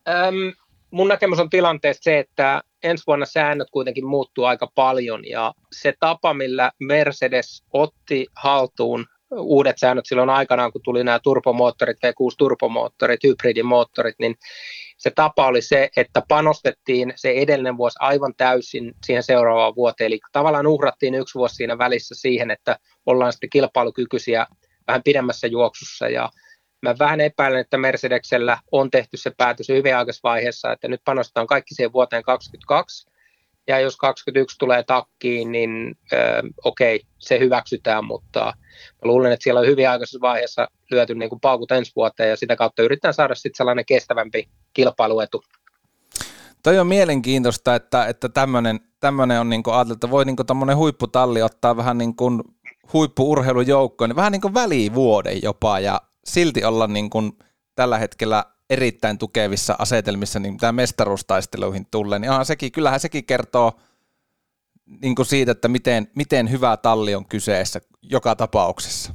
Öm, 0.07 0.53
mun 0.91 1.07
näkemys 1.07 1.39
on 1.39 1.49
tilanteesta 1.49 2.03
se, 2.03 2.19
että 2.19 2.63
ensi 2.83 3.03
vuonna 3.07 3.25
säännöt 3.25 3.67
kuitenkin 3.71 4.05
muuttuu 4.07 4.45
aika 4.45 4.67
paljon 4.75 5.25
ja 5.25 5.53
se 5.71 5.93
tapa, 5.99 6.33
millä 6.33 6.71
Mercedes 6.79 7.63
otti 7.73 8.27
haltuun 8.35 9.05
uudet 9.31 9.77
säännöt 9.77 10.05
silloin 10.05 10.29
aikanaan, 10.29 10.71
kun 10.71 10.81
tuli 10.83 11.03
nämä 11.03 11.19
turbomoottorit, 11.23 11.97
V6-turbomoottorit, 11.97 13.23
hybridimoottorit, 13.23 14.15
niin 14.19 14.35
se 14.97 15.11
tapa 15.15 15.47
oli 15.47 15.61
se, 15.61 15.89
että 15.97 16.21
panostettiin 16.27 17.13
se 17.15 17.31
edellinen 17.31 17.77
vuosi 17.77 17.97
aivan 17.99 18.33
täysin 18.37 18.93
siihen 19.05 19.23
seuraavaan 19.23 19.75
vuoteen. 19.75 20.07
Eli 20.07 20.19
tavallaan 20.31 20.67
uhrattiin 20.67 21.15
yksi 21.15 21.35
vuosi 21.35 21.55
siinä 21.55 21.77
välissä 21.77 22.15
siihen, 22.15 22.51
että 22.51 22.79
ollaan 23.05 23.33
sitten 23.33 23.49
kilpailukykyisiä 23.49 24.47
vähän 24.87 25.03
pidemmässä 25.03 25.47
juoksussa. 25.47 26.09
Ja 26.09 26.29
mä 26.81 26.95
vähän 26.99 27.21
epäilen, 27.21 27.59
että 27.59 27.77
Mercedeksellä 27.77 28.57
on 28.71 28.91
tehty 28.91 29.17
se 29.17 29.31
päätös 29.37 29.69
hyvin 29.69 29.95
aikaisessa 29.95 30.29
vaiheessa, 30.29 30.71
että 30.71 30.87
nyt 30.87 31.01
panostetaan 31.05 31.47
kaikki 31.47 31.75
siihen 31.75 31.93
vuoteen 31.93 32.23
2022 32.23 33.09
ja 33.67 33.79
jos 33.79 33.97
21 33.97 34.57
tulee 34.57 34.83
takkiin, 34.83 35.51
niin 35.51 35.97
ö, 36.13 36.17
okei, 36.63 37.01
se 37.19 37.39
hyväksytään, 37.39 38.05
mutta 38.05 38.39
mä 38.39 38.53
luulen, 39.03 39.31
että 39.31 39.43
siellä 39.43 39.59
on 39.59 39.67
hyvin 39.67 39.89
aikaisessa 39.89 40.21
vaiheessa 40.21 40.67
lyöty 40.91 41.15
niin 41.15 41.29
kuin 41.29 41.41
paukut 41.41 41.71
ensi 41.71 41.91
vuoteen 41.95 42.29
ja 42.29 42.37
sitä 42.37 42.55
kautta 42.55 42.83
yritetään 42.83 43.13
saada 43.13 43.35
sitten 43.35 43.57
sellainen 43.57 43.85
kestävämpi 43.85 44.49
kilpailuetu. 44.73 45.43
Toi 46.63 46.79
on 46.79 46.87
mielenkiintoista, 46.87 47.75
että, 47.75 48.05
että 48.05 48.29
tämmöinen, 48.29 48.79
tämmöinen 48.99 49.39
on 49.39 49.49
niin 49.49 49.63
kuin 49.63 49.73
ajateltu, 49.73 49.93
että 49.93 50.09
voi 50.09 50.25
niin 50.25 50.35
kuin 50.35 50.77
huipputalli 50.77 51.41
ottaa 51.41 51.77
vähän 51.77 51.97
niin 51.97 52.15
kuin 52.15 52.43
huippuurheilujoukkoon, 52.93 54.09
niin 54.09 54.15
vähän 54.15 54.31
niin 54.31 54.41
kuin 54.41 54.53
välivuoden 54.53 55.43
jopa 55.43 55.79
ja 55.79 56.01
silti 56.29 56.63
olla 56.63 56.87
niin 56.87 57.09
kuin 57.09 57.31
tällä 57.75 57.97
hetkellä 57.97 58.45
erittäin 58.69 59.17
tukevissa 59.17 59.75
asetelmissa 59.79 60.39
niin 60.39 60.57
tämä 60.57 60.71
mestaruustaisteluihin 60.71 61.87
tulee, 61.91 62.19
niin 62.19 62.45
sekin, 62.45 62.71
kyllähän 62.71 62.99
sekin 62.99 63.25
kertoo 63.25 63.79
niin 65.01 65.15
kuin 65.15 65.25
siitä, 65.25 65.51
että 65.51 65.67
miten, 65.67 66.07
miten 66.15 66.51
hyvä 66.51 66.77
talli 66.77 67.15
on 67.15 67.25
kyseessä 67.25 67.81
joka 68.01 68.35
tapauksessa. 68.35 69.13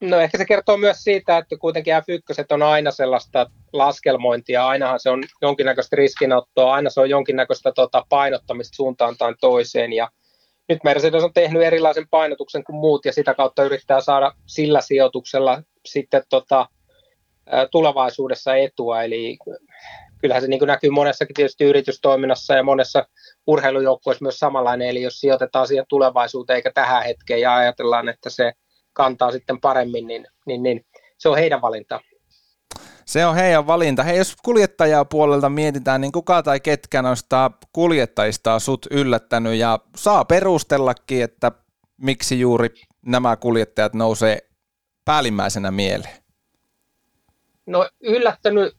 No 0.00 0.20
ehkä 0.20 0.38
se 0.38 0.44
kertoo 0.44 0.76
myös 0.76 1.04
siitä, 1.04 1.38
että 1.38 1.56
kuitenkin 1.56 1.94
F1 1.94 2.46
on 2.50 2.62
aina 2.62 2.90
sellaista 2.90 3.50
laskelmointia, 3.72 4.66
ainahan 4.66 5.00
se 5.00 5.10
on 5.10 5.24
jonkinnäköistä 5.42 5.96
riskinottoa, 5.96 6.74
aina 6.74 6.90
se 6.90 7.00
on 7.00 7.10
jonkinnäköistä 7.10 7.72
tota, 7.72 8.06
painottamista 8.08 8.76
suuntaan 8.76 9.16
tai 9.18 9.34
toiseen 9.40 9.92
ja 9.92 10.08
nyt 10.68 10.84
Mercedes 10.84 11.24
on 11.24 11.32
tehnyt 11.32 11.62
erilaisen 11.62 12.08
painotuksen 12.10 12.64
kuin 12.64 12.76
muut 12.76 13.04
ja 13.04 13.12
sitä 13.12 13.34
kautta 13.34 13.64
yrittää 13.64 14.00
saada 14.00 14.32
sillä 14.46 14.80
sijoituksella 14.80 15.62
sitten 15.92 16.22
tota, 16.30 16.68
tulevaisuudessa 17.70 18.56
etua, 18.56 19.02
eli 19.02 19.38
kyllähän 20.20 20.42
se 20.42 20.48
niin 20.48 20.58
kuin 20.58 20.66
näkyy 20.66 20.90
monessakin 20.90 21.34
tietysti 21.34 21.64
yritystoiminnassa 21.64 22.54
ja 22.54 22.62
monessa 22.62 23.06
urheilujoukkueessa 23.46 24.24
myös 24.24 24.38
samanlainen, 24.38 24.88
eli 24.88 25.02
jos 25.02 25.20
sijoitetaan 25.20 25.66
siihen 25.66 25.84
tulevaisuuteen 25.88 26.56
eikä 26.56 26.72
tähän 26.74 27.04
hetkeen 27.04 27.40
ja 27.40 27.56
ajatellaan, 27.56 28.08
että 28.08 28.30
se 28.30 28.52
kantaa 28.92 29.32
sitten 29.32 29.60
paremmin, 29.60 30.06
niin, 30.06 30.26
niin, 30.46 30.62
niin 30.62 30.86
se 31.18 31.28
on 31.28 31.36
heidän 31.36 31.62
valinta. 31.62 32.00
Se 33.04 33.26
on 33.26 33.34
heidän 33.34 33.66
valinta. 33.66 34.02
Hei, 34.02 34.18
jos 34.18 34.36
kuljettajaa 34.44 35.04
puolelta 35.04 35.48
mietitään, 35.48 36.00
niin 36.00 36.12
kuka 36.12 36.42
tai 36.42 36.60
ketkä 36.60 37.02
noista 37.02 37.50
kuljettajista 37.72 38.54
on 38.54 38.60
sut 38.60 38.86
yllättänyt 38.90 39.54
ja 39.54 39.78
saa 39.96 40.24
perustellakin, 40.24 41.22
että 41.22 41.52
miksi 41.96 42.40
juuri 42.40 42.68
nämä 43.06 43.36
kuljettajat 43.36 43.94
nousee 43.94 44.47
päällimmäisenä 45.08 45.70
mieleen? 45.70 46.16
No 47.66 47.88
yllättänyt, 48.00 48.76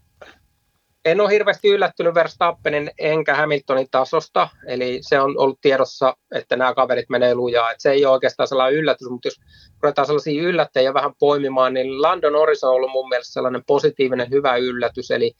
en 1.05 1.21
ole 1.21 1.31
hirveästi 1.31 1.69
yllättynyt 1.69 2.15
Verstappenin 2.15 2.91
enkä 2.97 3.35
Hamiltonin 3.35 3.87
tasosta, 3.91 4.49
eli 4.67 4.99
se 5.01 5.19
on 5.19 5.39
ollut 5.39 5.61
tiedossa, 5.61 6.17
että 6.31 6.55
nämä 6.55 6.73
kaverit 6.73 7.09
menee 7.09 7.35
lujaa, 7.35 7.71
että 7.71 7.81
se 7.81 7.91
ei 7.91 8.05
ole 8.05 8.13
oikeastaan 8.13 8.47
sellainen 8.47 8.79
yllätys, 8.79 9.09
mutta 9.09 9.27
jos 9.27 9.39
ruvetaan 9.83 10.05
sellaisia 10.05 10.43
yllättäjiä 10.43 10.93
vähän 10.93 11.11
poimimaan, 11.19 11.73
niin 11.73 12.01
Landon 12.01 12.33
Norris 12.33 12.63
on 12.63 12.73
ollut 12.73 12.91
mun 12.91 13.09
mielestä 13.09 13.33
sellainen 13.33 13.63
positiivinen 13.67 14.29
hyvä 14.29 14.55
yllätys, 14.55 15.11
eli 15.11 15.31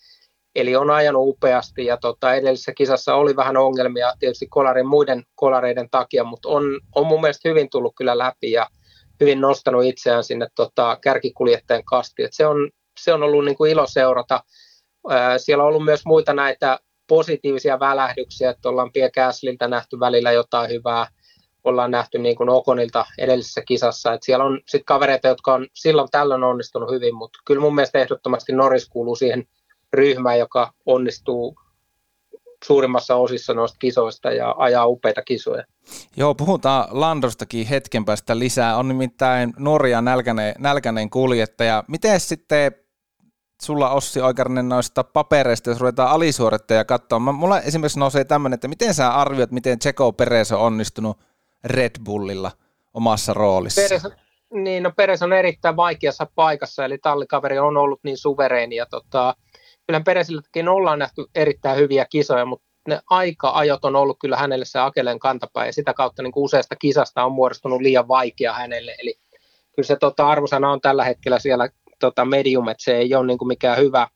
Eli 0.56 0.76
on 0.76 0.92
ajanut 0.92 1.28
upeasti 1.28 1.86
ja 1.86 1.98
tota, 1.98 2.34
edellisessä 2.34 2.74
kisassa 2.74 3.16
oli 3.16 3.36
vähän 3.36 3.58
ongelmia 3.58 4.14
tietysti 4.20 4.48
kolarin 4.48 4.88
muiden 4.88 5.24
kolareiden 5.36 5.90
takia, 5.90 6.24
mutta 6.24 6.50
on, 6.50 6.64
on 6.96 7.08
mun 7.08 7.22
mielestä 7.22 7.50
hyvin 7.50 7.70
tullut 7.70 7.94
kyllä 7.96 8.18
läpi. 8.18 8.52
Ja 8.52 8.68
hyvin 9.20 9.42
nostanut 9.42 9.84
itseään 9.84 10.24
sinne 10.24 10.48
tota, 10.56 10.98
kärkikuljettajan 11.02 11.84
kastiin. 11.84 12.26
Et 12.26 12.34
se 12.34 12.46
on 12.46 12.70
se 13.04 13.14
on 13.14 13.24
ollut 13.24 13.46
niin 13.46 13.58
kuin 13.58 13.72
ilo 13.72 13.88
seurata. 13.88 14.44
Siellä 15.38 15.64
on 15.64 15.68
ollut 15.68 15.86
myös 15.86 16.06
muita 16.06 16.34
näitä 16.34 16.80
positiivisia 17.08 17.80
välähdyksiä, 17.80 18.50
että 18.50 18.70
ollaan 18.70 18.92
Pia 18.92 19.10
Käsliltä 19.10 19.68
nähty 19.68 20.00
välillä 20.00 20.32
jotain 20.32 20.70
hyvää, 20.70 21.08
ollaan 21.64 21.92
nähty 21.92 22.20
niin 22.20 22.36
kuin 22.36 22.50
Okonilta 22.50 23.06
edellisessä 23.18 23.62
kisassa. 23.62 24.14
että 24.14 24.26
siellä 24.26 24.46
on 24.46 24.62
sitten 24.68 24.86
kavereita, 24.86 25.28
jotka 25.28 25.54
on 25.54 25.68
silloin 25.74 26.08
tällöin 26.12 26.44
onnistunut 26.44 26.92
hyvin, 26.92 27.16
mutta 27.16 27.40
kyllä 27.46 27.62
mun 27.62 27.76
mielestä 27.76 28.00
ehdottomasti 28.00 28.54
Norris 28.54 28.90
kuuluu 28.90 29.16
siihen 29.16 29.44
ryhmään, 29.94 30.40
joka 30.40 30.74
onnistuu 30.86 31.56
suurimmassa 32.66 33.16
osissa 33.16 33.54
noista 33.54 33.78
kisoista 33.80 34.32
ja 34.32 34.56
ajaa 34.58 34.88
upeita 34.88 35.22
kisoja. 35.22 35.64
Joo, 36.18 36.36
puhutaan 36.36 36.88
Landostakin 36.92 37.68
hetken 37.68 38.06
päästä 38.06 38.40
lisää. 38.40 38.78
On 38.78 38.88
nimittäin 38.88 39.54
nuoria 39.58 40.02
nälkäneen, 40.02 40.56
nälkäneen 40.60 41.10
kuljettaja. 41.10 41.84
Miten 41.88 42.20
sitten 42.20 42.72
sulla 43.62 43.90
Ossi 43.90 44.22
Oikarinen 44.22 44.70
noista 44.70 45.04
papereista, 45.04 45.70
jos 45.70 45.80
ruvetaan 45.80 46.12
alisuorittajia 46.12 46.86
katsoa. 46.86 47.20
Mulla 47.20 47.62
esimerkiksi 47.62 48.00
nousee 48.00 48.24
tämmöinen, 48.24 48.56
että 48.56 48.68
miten 48.68 48.94
sä 48.94 49.10
arvioit, 49.10 49.52
miten 49.52 49.80
Checo 49.80 50.12
Perez 50.12 50.52
on 50.52 50.60
onnistunut 50.60 51.18
Red 51.64 51.92
Bullilla 52.04 52.52
omassa 52.94 53.34
roolissa? 53.34 53.82
Perez, 53.82 54.04
niin, 54.54 54.84
no 54.84 54.92
Perez 54.96 55.22
on 55.22 55.34
erittäin 55.34 55.76
vaikeassa 55.76 56.28
paikassa, 56.36 56.86
eli 56.86 56.98
tallikaveri 56.98 57.60
on 57.60 57.78
ollut 57.78 58.00
niin 58.04 58.18
suvereeni, 58.18 58.76
ja 58.76 58.86
tota, 58.86 59.36
kyllä 59.90 60.02
Pereziltäkin 60.06 60.70
ollaan 60.70 61.00
nähty 61.00 61.26
erittäin 61.36 61.78
hyviä 61.80 62.06
kisoja, 62.06 62.46
mutta 62.46 62.66
ne 62.88 63.00
aika-ajot 63.10 63.86
on 63.86 63.96
ollut 63.96 64.18
kyllä 64.22 64.38
hänelle 64.38 64.66
se 64.66 64.80
akeleen 64.80 65.20
kantapäin, 65.20 65.68
ja 65.68 65.74
sitä 65.74 65.94
kautta 65.94 66.24
niin 66.24 66.32
kuin 66.32 66.44
useasta 66.44 66.76
kisasta 66.76 67.26
on 67.26 67.32
muodostunut 67.32 67.82
liian 67.82 68.08
vaikea 68.08 68.54
hänelle, 68.54 68.96
eli 69.00 69.16
kyllä 69.76 69.88
se 69.88 69.96
tota, 69.96 70.28
arvosana 70.28 70.72
on 70.72 70.82
tällä 70.82 71.04
hetkellä 71.04 71.40
siellä 71.40 71.70
tota 72.00 72.26
medium, 72.26 72.68
että 72.68 72.84
se 72.84 72.98
ei 72.98 73.16
ole 73.16 73.28
niin 73.28 73.38
kuin 73.38 73.48
mikään 73.48 73.78
hyvä, 73.78 74.08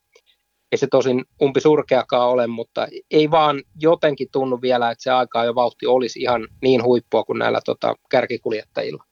ei 0.71 0.77
se 0.77 0.87
tosin 0.87 1.25
umpi 1.41 1.61
surkeakaan 1.61 2.29
ole, 2.29 2.47
mutta 2.47 2.87
ei 3.11 3.31
vaan 3.31 3.63
jotenkin 3.81 4.27
tunnu 4.31 4.61
vielä, 4.61 4.91
että 4.91 5.03
se 5.03 5.11
aika 5.11 5.45
ja 5.45 5.55
vauhti 5.55 5.85
olisi 5.85 6.19
ihan 6.19 6.47
niin 6.61 6.83
huippua 6.83 7.23
kuin 7.23 7.39
näillä 7.39 7.59
tota, 7.65 7.95
kärkikuljettajilla. 8.09 9.03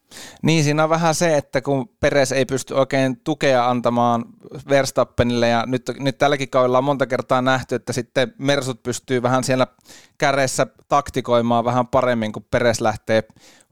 Niin, 0.42 0.64
siinä 0.64 0.84
on 0.84 0.90
vähän 0.90 1.16
se, 1.16 1.38
että 1.38 1.62
kun 1.62 1.90
Peres 2.00 2.32
ei 2.32 2.46
pysty 2.46 2.74
oikein 2.74 3.18
tukea 3.24 3.70
antamaan 3.70 4.26
Verstappenille, 4.70 5.48
ja 5.48 5.64
nyt, 5.68 5.92
nyt 6.00 6.18
tälläkin 6.18 6.50
kaudella 6.50 6.78
on 6.78 6.84
monta 6.84 7.08
kertaa 7.08 7.42
nähty, 7.42 7.76
että 7.76 7.94
sitten 7.94 8.34
Mersut 8.38 8.84
pystyy 8.84 9.22
vähän 9.22 9.44
siellä 9.44 9.68
käreessä 10.18 10.68
taktikoimaan 10.88 11.66
vähän 11.66 11.88
paremmin, 11.88 12.32
kun 12.32 12.46
Peres 12.52 12.82
lähtee 12.82 13.24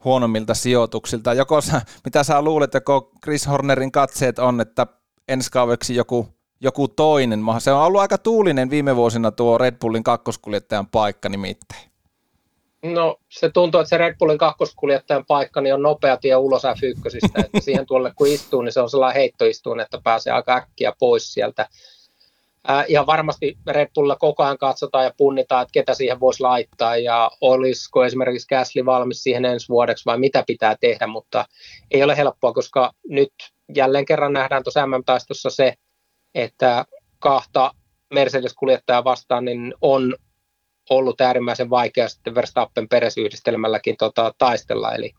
huonommilta 0.04 0.54
sijoituksilta. 0.54 1.34
Joko 1.34 1.60
sä, 1.60 1.82
mitä 2.04 2.24
sä 2.24 2.42
luulet, 2.42 2.74
joko 2.74 3.12
Chris 3.24 3.46
Hornerin 3.46 3.92
katseet 3.92 4.38
on, 4.38 4.60
että 4.60 4.86
ensi 5.28 5.50
kaudeksi 5.50 5.94
joku, 5.94 6.28
joku 6.60 6.88
toinen, 6.88 7.40
se 7.58 7.72
on 7.72 7.82
ollut 7.82 8.00
aika 8.00 8.18
tuulinen 8.18 8.70
viime 8.70 8.96
vuosina 8.96 9.30
tuo 9.30 9.58
Red 9.58 9.76
Bullin 9.80 10.02
kakkoskuljettajan 10.02 10.86
paikka 10.86 11.28
nimittäin. 11.28 11.89
No 12.82 13.16
se 13.28 13.50
tuntuu, 13.50 13.80
että 13.80 13.88
se 13.88 13.98
Red 13.98 14.16
Bullin 14.18 14.38
kakkoskuljettajan 14.38 15.24
paikka 15.28 15.60
niin 15.60 15.74
on 15.74 15.82
nopea 15.82 16.16
tie 16.16 16.36
ulos 16.36 16.62
f 16.62 16.82
että 17.38 17.60
siihen 17.60 17.86
tuolle 17.86 18.12
kun 18.16 18.26
istuu, 18.26 18.62
niin 18.62 18.72
se 18.72 18.80
on 18.80 18.90
sellainen 18.90 19.20
heittoistuun, 19.20 19.80
että 19.80 19.98
pääsee 20.04 20.32
aika 20.32 20.56
äkkiä 20.56 20.92
pois 20.98 21.32
sieltä. 21.32 21.68
Äh, 22.70 22.84
ihan 22.88 23.06
varmasti 23.06 23.58
Red 23.66 23.88
Bullilla 23.94 24.16
koko 24.16 24.42
ajan 24.42 24.58
katsotaan 24.58 25.04
ja 25.04 25.14
punnitaan, 25.16 25.62
että 25.62 25.72
ketä 25.72 25.94
siihen 25.94 26.20
voisi 26.20 26.40
laittaa 26.40 26.96
ja 26.96 27.30
olisiko 27.40 28.04
esimerkiksi 28.04 28.48
Gasly 28.48 28.86
valmis 28.86 29.22
siihen 29.22 29.44
ensi 29.44 29.68
vuodeksi 29.68 30.04
vai 30.04 30.18
mitä 30.18 30.44
pitää 30.46 30.76
tehdä, 30.80 31.06
mutta 31.06 31.44
ei 31.90 32.02
ole 32.02 32.16
helppoa, 32.16 32.52
koska 32.52 32.92
nyt 33.08 33.32
jälleen 33.74 34.04
kerran 34.04 34.32
nähdään 34.32 34.62
tuossa 34.62 34.86
MM-taistossa 34.86 35.50
se, 35.50 35.74
että 36.34 36.84
kahta 37.18 37.70
Mercedes-kuljettajaa 38.14 39.04
vastaan 39.04 39.44
niin 39.44 39.74
on 39.80 40.16
ollut 40.90 41.20
äärimmäisen 41.20 41.70
vaikea 41.70 42.08
sitten 42.08 42.34
Verstappen 42.34 42.88
peresyhdistelmälläkin 42.88 43.96
tota, 43.98 44.34
taistella, 44.38 44.94
eli 44.94 45.12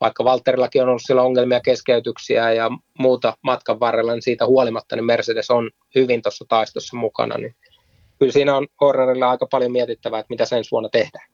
vaikka 0.00 0.24
Valterillakin 0.24 0.82
on 0.82 0.88
ollut 0.88 1.02
siellä 1.04 1.22
ongelmia, 1.22 1.60
keskeytyksiä 1.60 2.52
ja 2.52 2.70
muuta 2.98 3.36
matkan 3.42 3.80
varrella, 3.80 4.12
niin 4.12 4.22
siitä 4.22 4.46
huolimatta 4.46 4.96
niin 4.96 5.04
Mercedes 5.04 5.50
on 5.50 5.70
hyvin 5.94 6.22
tuossa 6.22 6.44
taistossa 6.48 6.96
mukana, 6.96 7.38
niin 7.38 7.54
kyllä 8.18 8.32
siinä 8.32 8.56
on 8.56 8.66
Hornerilla 8.80 9.30
aika 9.30 9.46
paljon 9.50 9.72
mietittävää, 9.72 10.20
että 10.20 10.32
mitä 10.32 10.44
sen 10.44 10.64
vuonna 10.70 10.88
tehdään. 10.88 11.28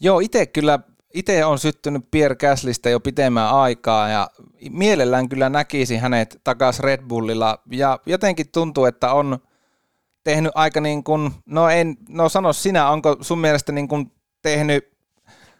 Joo, 0.00 0.20
itse 0.20 0.46
kyllä 0.46 0.78
itse 1.14 1.44
on 1.44 1.58
syttynyt 1.58 2.02
Pierre 2.10 2.36
Gaslista 2.36 2.88
jo 2.88 3.00
pitemmän 3.00 3.50
aikaa 3.50 4.08
ja 4.08 4.28
mielellään 4.70 5.28
kyllä 5.28 5.48
näkisi 5.48 5.96
hänet 5.96 6.40
takaisin 6.44 6.84
Red 6.84 7.00
Bullilla 7.08 7.58
ja 7.70 7.98
jotenkin 8.06 8.46
tuntuu, 8.52 8.84
että 8.84 9.12
on 9.12 9.38
tehnyt 10.24 10.52
aika 10.54 10.80
niin 10.80 11.04
kuin, 11.04 11.30
no 11.46 11.68
en, 11.68 11.96
no 12.08 12.28
sano 12.28 12.52
sinä, 12.52 12.90
onko 12.90 13.16
sun 13.20 13.38
mielestä 13.38 13.72
niin 13.72 13.88
kuin 13.88 14.12
tehnyt 14.42 14.90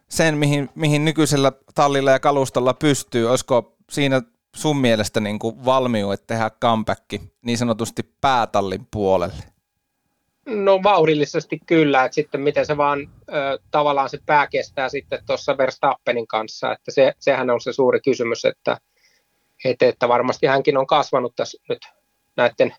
sen, 0.08 0.38
mihin, 0.38 0.68
mihin 0.74 1.04
nykyisellä 1.04 1.52
tallilla 1.74 2.10
ja 2.10 2.20
kalustolla 2.20 2.74
pystyy, 2.74 3.30
olisiko 3.30 3.76
siinä 3.90 4.22
sun 4.56 4.76
mielestä 4.76 5.20
niin 5.20 5.38
kuin 5.38 5.64
valmiudet 5.64 6.26
tehdä 6.26 6.50
comeback 6.62 7.04
niin 7.42 7.58
sanotusti 7.58 8.02
päätallin 8.20 8.86
puolelle? 8.90 9.42
No 10.46 10.82
vauhdillisesti 10.82 11.60
kyllä, 11.66 12.04
että 12.04 12.14
sitten 12.14 12.40
miten 12.40 12.66
se 12.66 12.76
vaan 12.76 13.10
ö, 13.28 13.58
tavallaan 13.70 14.08
se 14.08 14.18
pää 14.26 14.46
kestää 14.46 14.88
sitten 14.88 15.18
tuossa 15.26 15.58
Verstappenin 15.58 16.26
kanssa, 16.26 16.72
että 16.72 16.90
se, 16.90 17.12
sehän 17.18 17.50
on 17.50 17.60
se 17.60 17.72
suuri 17.72 18.00
kysymys, 18.00 18.44
että, 18.44 18.76
että, 19.64 19.86
että 19.86 20.08
varmasti 20.08 20.46
hänkin 20.46 20.76
on 20.76 20.86
kasvanut 20.86 21.36
tässä 21.36 21.58
nyt 21.68 21.78
näiden 22.36 22.74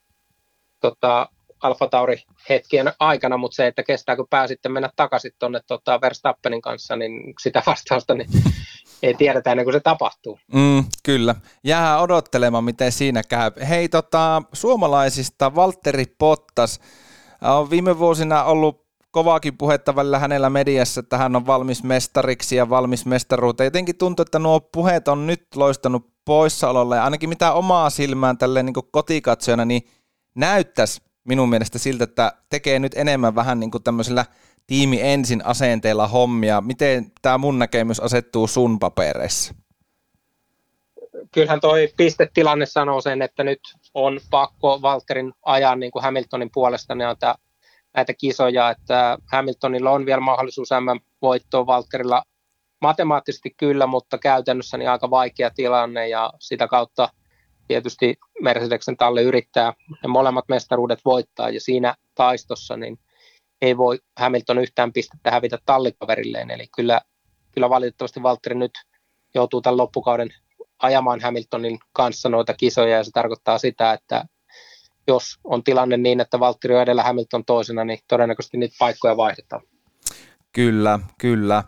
tota, 0.79 1.29
Alfa 1.61 1.87
Tauri 1.87 2.23
hetkien 2.49 2.93
aikana, 2.99 3.37
mutta 3.37 3.55
se, 3.55 3.67
että 3.67 3.83
kestääkö 3.83 4.23
pää 4.29 4.47
sitten 4.47 4.71
mennä 4.71 4.89
takaisin 4.95 5.31
tuonne 5.39 5.59
tota 5.67 6.01
Verstappenin 6.01 6.61
kanssa, 6.61 6.95
niin 6.95 7.33
sitä 7.41 7.63
vastausta 7.65 8.13
niin 8.13 8.29
ei 9.03 9.13
tiedetä 9.13 9.51
ennen 9.51 9.65
kuin 9.65 9.73
se 9.73 9.79
tapahtuu. 9.79 10.39
Mm, 10.53 10.85
kyllä. 11.03 11.35
Jää 11.63 12.01
odottelemaan, 12.01 12.63
miten 12.63 12.91
siinä 12.91 13.23
käy. 13.23 13.51
Hei, 13.69 13.89
tota, 13.89 14.43
suomalaisista 14.53 15.55
Valtteri 15.55 16.05
Pottas 16.19 16.79
on 17.41 17.69
viime 17.69 17.99
vuosina 17.99 18.43
ollut 18.43 18.85
kovaakin 19.11 19.57
puhetta 19.57 19.95
välillä 19.95 20.19
hänellä 20.19 20.49
mediassa, 20.49 20.99
että 20.99 21.17
hän 21.17 21.35
on 21.35 21.45
valmis 21.45 21.83
mestariksi 21.83 22.55
ja 22.55 22.69
valmis 22.69 23.05
mestaruuteen. 23.05 23.65
Jotenkin 23.65 23.97
tuntuu, 23.97 24.23
että 24.23 24.39
nuo 24.39 24.59
puheet 24.59 25.07
on 25.07 25.27
nyt 25.27 25.47
loistanut 25.55 26.11
poissaololla 26.25 26.95
ja 26.95 27.03
ainakin 27.03 27.29
mitä 27.29 27.53
omaa 27.53 27.89
silmään 27.89 28.37
tälleen 28.37 28.65
niin 28.65 28.75
kotikatsojana, 28.91 29.65
niin 29.65 29.81
näyttäisi 30.35 31.01
minun 31.23 31.49
mielestä 31.49 31.79
siltä, 31.79 32.03
että 32.03 32.33
tekee 32.49 32.79
nyt 32.79 32.91
enemmän 32.95 33.35
vähän 33.35 33.59
niin 33.59 33.71
kuin 33.71 33.83
tämmöisellä 33.83 34.25
tiimi 34.67 35.01
ensin 35.01 35.45
asenteella 35.45 36.07
hommia. 36.07 36.61
Miten 36.61 37.11
tämä 37.21 37.37
mun 37.37 37.59
näkemys 37.59 37.99
asettuu 37.99 38.47
sun 38.47 38.79
papereissa? 38.79 39.53
Kyllähän 41.31 41.61
toi 41.61 41.89
pistetilanne 41.97 42.65
sanoo 42.65 43.01
sen, 43.01 43.21
että 43.21 43.43
nyt 43.43 43.59
on 43.93 44.19
pakko 44.29 44.79
Walterin 44.83 45.33
ajan 45.45 45.79
niin 45.79 45.91
kuin 45.91 46.03
Hamiltonin 46.03 46.49
puolesta 46.53 46.93
antaa 47.09 47.37
näitä 47.93 48.13
kisoja, 48.13 48.69
että 48.69 49.17
Hamiltonilla 49.31 49.91
on 49.91 50.05
vielä 50.05 50.21
mahdollisuus 50.21 50.69
M-voittoon, 50.71 51.67
Walterilla 51.67 52.23
matemaattisesti 52.81 53.53
kyllä, 53.57 53.87
mutta 53.87 54.17
käytännössä 54.17 54.77
niin 54.77 54.89
aika 54.89 55.09
vaikea 55.09 55.51
tilanne 55.55 56.07
ja 56.07 56.33
sitä 56.39 56.67
kautta 56.67 57.09
tietysti 57.71 58.15
Mercedeksen 58.41 58.97
talli 58.97 59.21
yrittää 59.21 59.73
ne 60.03 60.07
molemmat 60.07 60.45
mestaruudet 60.49 60.99
voittaa 61.05 61.49
ja 61.49 61.61
siinä 61.61 61.95
taistossa 62.15 62.77
niin 62.77 62.99
ei 63.61 63.77
voi 63.77 63.99
Hamilton 64.19 64.57
yhtään 64.57 64.93
pistettä 64.93 65.31
hävitä 65.31 65.57
tallikaverilleen, 65.65 66.51
eli 66.51 66.67
kyllä, 66.75 67.01
kyllä 67.51 67.69
valitettavasti 67.69 68.23
Valtteri 68.23 68.55
nyt 68.55 68.71
joutuu 69.35 69.61
tämän 69.61 69.77
loppukauden 69.77 70.29
ajamaan 70.79 71.21
Hamiltonin 71.21 71.79
kanssa 71.93 72.29
noita 72.29 72.53
kisoja 72.53 72.97
ja 72.97 73.03
se 73.03 73.11
tarkoittaa 73.11 73.57
sitä, 73.57 73.93
että 73.93 74.25
jos 75.07 75.39
on 75.43 75.63
tilanne 75.63 75.97
niin, 75.97 76.19
että 76.19 76.39
Valtteri 76.39 76.75
on 76.75 76.81
edellä 76.81 77.03
Hamilton 77.03 77.45
toisena, 77.45 77.83
niin 77.83 77.99
todennäköisesti 78.07 78.57
niitä 78.57 78.75
paikkoja 78.79 79.17
vaihdetaan. 79.17 79.61
Kyllä, 80.53 80.99
kyllä. 81.17 81.63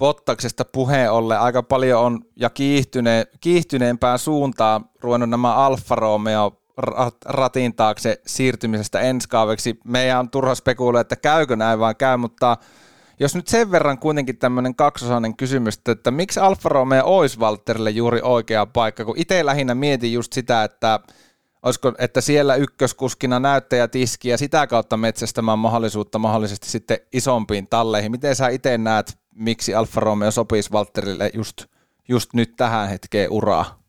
Bottaksesta 0.00 0.64
puheen 0.64 1.12
olle 1.12 1.38
aika 1.38 1.62
paljon 1.62 2.00
on 2.00 2.20
ja 2.36 2.50
kiihtyneen, 2.50 3.26
kiihtyneempään 3.40 4.18
suuntaan 4.18 4.84
ruvennut 5.00 5.30
nämä 5.30 5.54
Alfa 5.54 5.94
Romeo 5.94 6.62
ratin 7.24 7.74
taakse 7.74 8.20
siirtymisestä 8.26 9.00
ensi 9.00 9.28
kaaveksi. 9.28 9.80
Meidän 9.84 10.18
on 10.18 10.30
turha 10.30 10.54
spekuloida, 10.54 11.00
että 11.00 11.16
käykö 11.16 11.56
näin 11.56 11.78
vaan 11.78 11.96
käy, 11.96 12.16
mutta 12.16 12.56
jos 13.20 13.34
nyt 13.34 13.48
sen 13.48 13.70
verran 13.70 13.98
kuitenkin 13.98 14.38
tämmöinen 14.38 14.74
kaksosainen 14.74 15.36
kysymys, 15.36 15.80
että 15.88 16.10
miksi 16.10 16.40
Alfa 16.40 16.68
Romeo 16.68 17.04
olisi 17.04 17.38
Walterille 17.38 17.90
juuri 17.90 18.20
oikea 18.22 18.66
paikka, 18.66 19.04
kun 19.04 19.18
itse 19.18 19.46
lähinnä 19.46 19.74
mietin 19.74 20.12
just 20.12 20.32
sitä, 20.32 20.64
että 20.64 21.00
olisiko, 21.62 21.92
että 21.98 22.20
siellä 22.20 22.54
ykköskuskina 22.54 23.40
näyttäjä 23.40 23.88
tiski 23.88 24.28
ja 24.28 24.38
sitä 24.38 24.66
kautta 24.66 24.96
metsästämään 24.96 25.58
mahdollisuutta 25.58 26.18
mahdollisesti 26.18 26.68
sitten 26.68 26.98
isompiin 27.12 27.66
talleihin. 27.70 28.10
Miten 28.10 28.36
sä 28.36 28.48
itse 28.48 28.78
näet 28.78 29.19
miksi 29.34 29.74
Alfa 29.74 30.00
Romeo 30.00 30.30
sopisi 30.30 30.72
Valtterille 30.72 31.30
just, 31.34 31.64
just 32.08 32.34
nyt 32.34 32.56
tähän 32.56 32.88
hetkeen 32.88 33.30
uraa? 33.30 33.80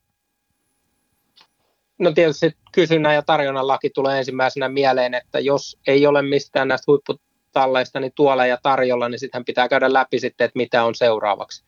No 2.00 2.12
tietysti 2.12 2.58
kysynnän 2.72 3.16
ja 3.16 3.22
tarjonnan 3.22 3.68
laki 3.68 3.90
tulee 3.90 4.18
ensimmäisenä 4.18 4.70
mieleen, 4.70 5.14
että 5.14 5.40
jos 5.40 5.78
ei 5.88 6.08
ole 6.08 6.22
mistään 6.22 6.68
näistä 6.68 6.86
huipputalleista 6.88 8.00
niin 8.00 8.12
tuolla 8.16 8.46
ja 8.46 8.58
tarjolla, 8.64 9.10
niin 9.10 9.20
sitten 9.20 9.46
pitää 9.46 9.68
käydä 9.68 9.94
läpi 9.94 10.20
sitten, 10.20 10.46
että 10.46 10.58
mitä 10.58 10.84
on 10.84 10.96
seuraavaksi. 10.96 11.64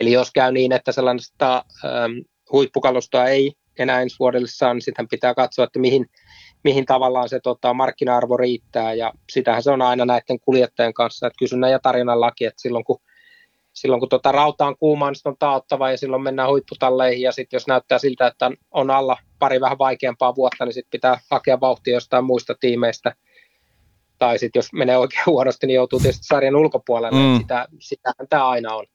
Eli 0.00 0.12
jos 0.12 0.30
käy 0.30 0.52
niin, 0.52 0.72
että 0.72 0.92
sellaista 0.92 1.64
ähm, 1.84 2.12
huippukalustoa 2.52 3.26
ei 3.26 3.52
enää 3.78 4.02
ensi 4.02 4.16
vuodelle 4.18 4.48
saa, 4.50 4.74
niin 4.74 4.82
sitten 4.82 5.08
pitää 5.08 5.34
katsoa, 5.34 5.64
että 5.64 5.78
mihin, 5.78 6.06
mihin 6.64 6.86
tavallaan 6.86 7.28
se 7.28 7.40
tota, 7.40 7.74
markkina-arvo 7.74 8.36
riittää, 8.36 8.94
ja 8.94 9.12
sitähän 9.32 9.62
se 9.62 9.70
on 9.70 9.82
aina 9.82 10.04
näiden 10.04 10.40
kuljettajien 10.40 10.94
kanssa, 10.94 11.26
että 11.26 11.38
kysynnän 11.38 11.70
ja 11.70 11.78
tarjonnan 11.78 12.20
laki, 12.20 12.44
että 12.44 12.62
silloin 12.62 12.84
kun 12.84 13.00
silloin 13.74 14.00
kun 14.00 14.08
tuota 14.08 14.32
rauta 14.32 14.66
on 14.66 14.76
kuumaa, 14.78 15.10
niin 15.10 15.20
on 15.24 15.36
taottava 15.38 15.90
ja 15.90 15.98
silloin 15.98 16.22
mennään 16.22 16.48
huipputalleihin 16.48 17.22
ja 17.22 17.32
sitten 17.32 17.56
jos 17.56 17.66
näyttää 17.66 17.98
siltä, 17.98 18.26
että 18.26 18.50
on 18.70 18.90
alla 18.90 19.16
pari 19.38 19.60
vähän 19.60 19.78
vaikeampaa 19.78 20.34
vuotta, 20.34 20.64
niin 20.64 20.74
sitten 20.74 20.90
pitää 20.90 21.20
hakea 21.30 21.60
vauhtia 21.60 21.94
jostain 21.94 22.24
muista 22.24 22.54
tiimeistä. 22.60 23.14
Tai 24.18 24.38
sitten 24.38 24.58
jos 24.58 24.72
menee 24.72 24.98
oikein 24.98 25.22
huonosti, 25.32 25.66
niin 25.66 25.74
joutuu 25.74 26.00
tietysti 26.00 26.26
sarjan 26.26 26.56
ulkopuolelle. 26.56 27.18
Mm. 27.18 27.38
Sitä, 27.38 27.66
sitähän 27.78 28.28
tämä 28.28 28.48
aina 28.48 28.74
on. 28.74 28.86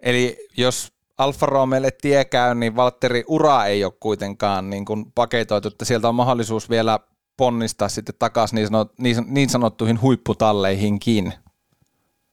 Eli 0.00 0.36
jos 0.56 0.92
Alfa 1.18 1.46
Romeolle 1.46 1.90
tie 1.90 2.24
käy, 2.24 2.54
niin 2.54 2.76
Valtteri 2.76 3.24
ura 3.28 3.64
ei 3.64 3.84
ole 3.84 3.92
kuitenkaan 4.00 4.70
niin 4.70 4.84
kuin 4.84 5.12
paketoitu, 5.14 5.68
että 5.68 5.84
sieltä 5.84 6.08
on 6.08 6.14
mahdollisuus 6.14 6.70
vielä 6.70 7.00
ponnistaa 7.36 7.88
sitten 7.88 8.14
takaisin 8.18 8.56
niin, 8.56 8.66
sanot, 8.66 8.98
niin, 8.98 9.16
niin 9.26 9.50
sanottuihin 9.50 10.00
huipputalleihinkin. 10.00 11.32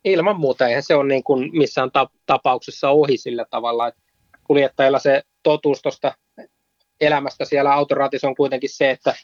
Ilman 0.06 0.40
muuta, 0.40 0.68
eihän 0.68 0.84
se 0.84 0.96
ole 0.96 1.08
niin 1.08 1.24
kuin 1.24 1.50
missään 1.58 1.92
tapauksessa 2.26 2.90
ohi 2.90 3.18
sillä 3.18 3.46
tavalla, 3.50 3.88
että 3.88 4.02
kuljettajilla 4.44 5.00
se 5.00 5.24
totuus 5.44 5.82
tuosta 5.82 6.14
elämästä 7.02 7.46
siellä 7.46 7.74
autoratissa 7.74 8.28
on 8.28 8.36
kuitenkin 8.36 8.70
se, 8.70 8.90
että, 8.90 9.16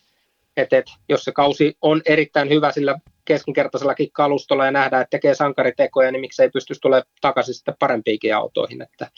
et, 0.57 0.73
et, 0.73 0.85
jos 1.09 1.23
se 1.23 1.31
kausi 1.31 1.77
on 1.81 2.01
erittäin 2.05 2.49
hyvä 2.49 2.71
sillä 2.71 2.99
keskinkertaisellakin 3.25 4.11
kalustolla 4.11 4.65
ja 4.65 4.71
nähdään, 4.71 5.01
että 5.01 5.17
tekee 5.17 5.35
sankaritekoja, 5.35 6.11
niin 6.11 6.21
miksei 6.21 6.49
pystyisi 6.49 6.81
tulemaan 6.81 7.11
takaisin 7.21 7.53
sitten 7.53 7.75
parempiinkin 7.79 8.35
autoihin. 8.35 8.81
Että 8.81 9.11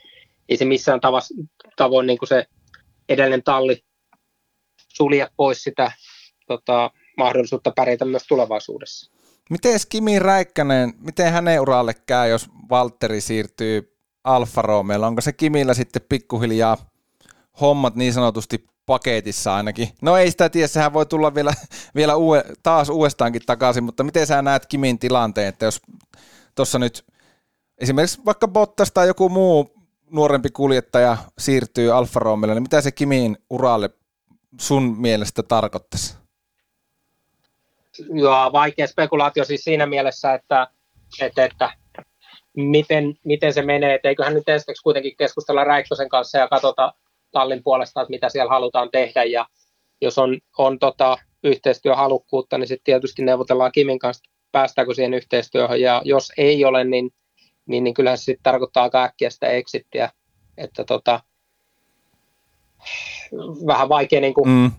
ei 0.49 0.57
se 0.57 0.65
missään 0.65 1.01
tavas, 1.01 1.33
tavoin 1.75 2.07
niin 2.07 2.17
kuin 2.17 2.29
se 2.29 2.45
edellinen 3.09 3.43
talli 3.43 3.83
sulje 4.87 5.27
pois 5.37 5.63
sitä 5.63 5.91
tota, 6.47 6.91
mahdollisuutta 7.17 7.71
pärjätä 7.75 8.05
myös 8.05 8.23
tulevaisuudessa. 8.27 9.10
Miten 9.51 9.79
Kimi 9.89 10.19
Räikkönen, 10.19 10.93
miten 10.99 11.31
hänen 11.31 11.61
uralle 11.61 11.93
käy, 11.93 12.29
jos 12.29 12.49
Valtteri 12.69 13.21
siirtyy 13.21 13.97
Alfa 14.23 14.61
Romeolla? 14.61 15.07
Onko 15.07 15.21
se 15.21 15.33
Kimillä 15.33 15.73
sitten 15.73 16.01
pikkuhiljaa 16.09 16.77
hommat 17.61 17.95
niin 17.95 18.13
sanotusti 18.13 18.67
paketissa 18.85 19.55
ainakin? 19.55 19.89
No 20.01 20.17
ei 20.17 20.31
sitä 20.31 20.49
tiedä, 20.49 20.67
sehän 20.67 20.93
voi 20.93 21.05
tulla 21.05 21.35
vielä, 21.35 21.53
vielä 21.95 22.15
uue, 22.15 22.43
taas 22.63 22.89
uudestaankin 22.89 23.41
takaisin, 23.45 23.83
mutta 23.83 24.03
miten 24.03 24.27
sä 24.27 24.41
näet 24.41 24.65
Kimin 24.65 24.99
tilanteen, 24.99 25.47
että 25.47 25.65
jos 25.65 25.81
tuossa 26.55 26.79
nyt 26.79 27.05
esimerkiksi 27.77 28.21
vaikka 28.25 28.47
Bottas 28.47 28.91
tai 28.91 29.07
joku 29.07 29.29
muu 29.29 29.73
nuorempi 30.11 30.49
kuljettaja 30.49 31.17
siirtyy 31.39 31.91
Alfa 31.91 32.19
Romeolle, 32.19 32.53
niin 32.55 32.63
mitä 32.63 32.81
se 32.81 32.91
Kimin 32.91 33.37
uralle 33.49 33.89
sun 34.59 34.95
mielestä 34.97 35.43
tarkoittaisi? 35.43 36.20
Joo, 38.13 38.51
vaikea 38.51 38.87
spekulaatio 38.87 39.45
siis 39.45 39.63
siinä 39.63 39.85
mielessä, 39.85 40.33
että, 40.33 40.67
että, 41.21 41.45
että 41.45 41.69
miten, 42.57 43.13
miten 43.23 43.53
se 43.53 43.61
menee, 43.61 43.95
että 43.95 44.09
eiköhän 44.09 44.33
nyt 44.33 44.49
ensiksi 44.49 44.83
kuitenkin 44.83 45.17
keskustella 45.17 45.63
Räikkösen 45.63 46.09
kanssa 46.09 46.37
ja 46.37 46.47
katsota 46.47 46.93
tallin 47.31 47.63
puolesta, 47.63 48.01
että 48.01 48.09
mitä 48.09 48.29
siellä 48.29 48.49
halutaan 48.49 48.89
tehdä. 48.91 49.23
Ja 49.23 49.45
jos 50.01 50.17
on, 50.17 50.39
on 50.57 50.79
tota, 50.79 51.17
yhteistyöhalukkuutta, 51.43 52.57
niin 52.57 52.67
sitten 52.67 52.83
tietysti 52.83 53.21
neuvotellaan 53.21 53.71
Kimin 53.71 53.99
kanssa, 53.99 54.31
päästäänkö 54.51 54.93
siihen 54.93 55.13
yhteistyöhön. 55.13 55.81
Ja 55.81 56.01
jos 56.05 56.31
ei 56.37 56.65
ole, 56.65 56.83
niin, 56.83 57.11
niin, 57.65 57.83
niin 57.83 57.93
kyllähän 57.93 58.17
se 58.17 58.23
sitten 58.23 58.43
tarkoittaa 58.43 58.83
aika 58.83 59.03
äkkiä 59.03 59.29
sitä 59.29 59.47
exittiä, 59.47 60.09
että 60.57 60.83
tota, 60.83 61.19
vähän 63.67 63.89
vaikea, 63.89 64.21
niin 64.21 64.33
kuin, 64.33 64.49
mm. 64.49 64.71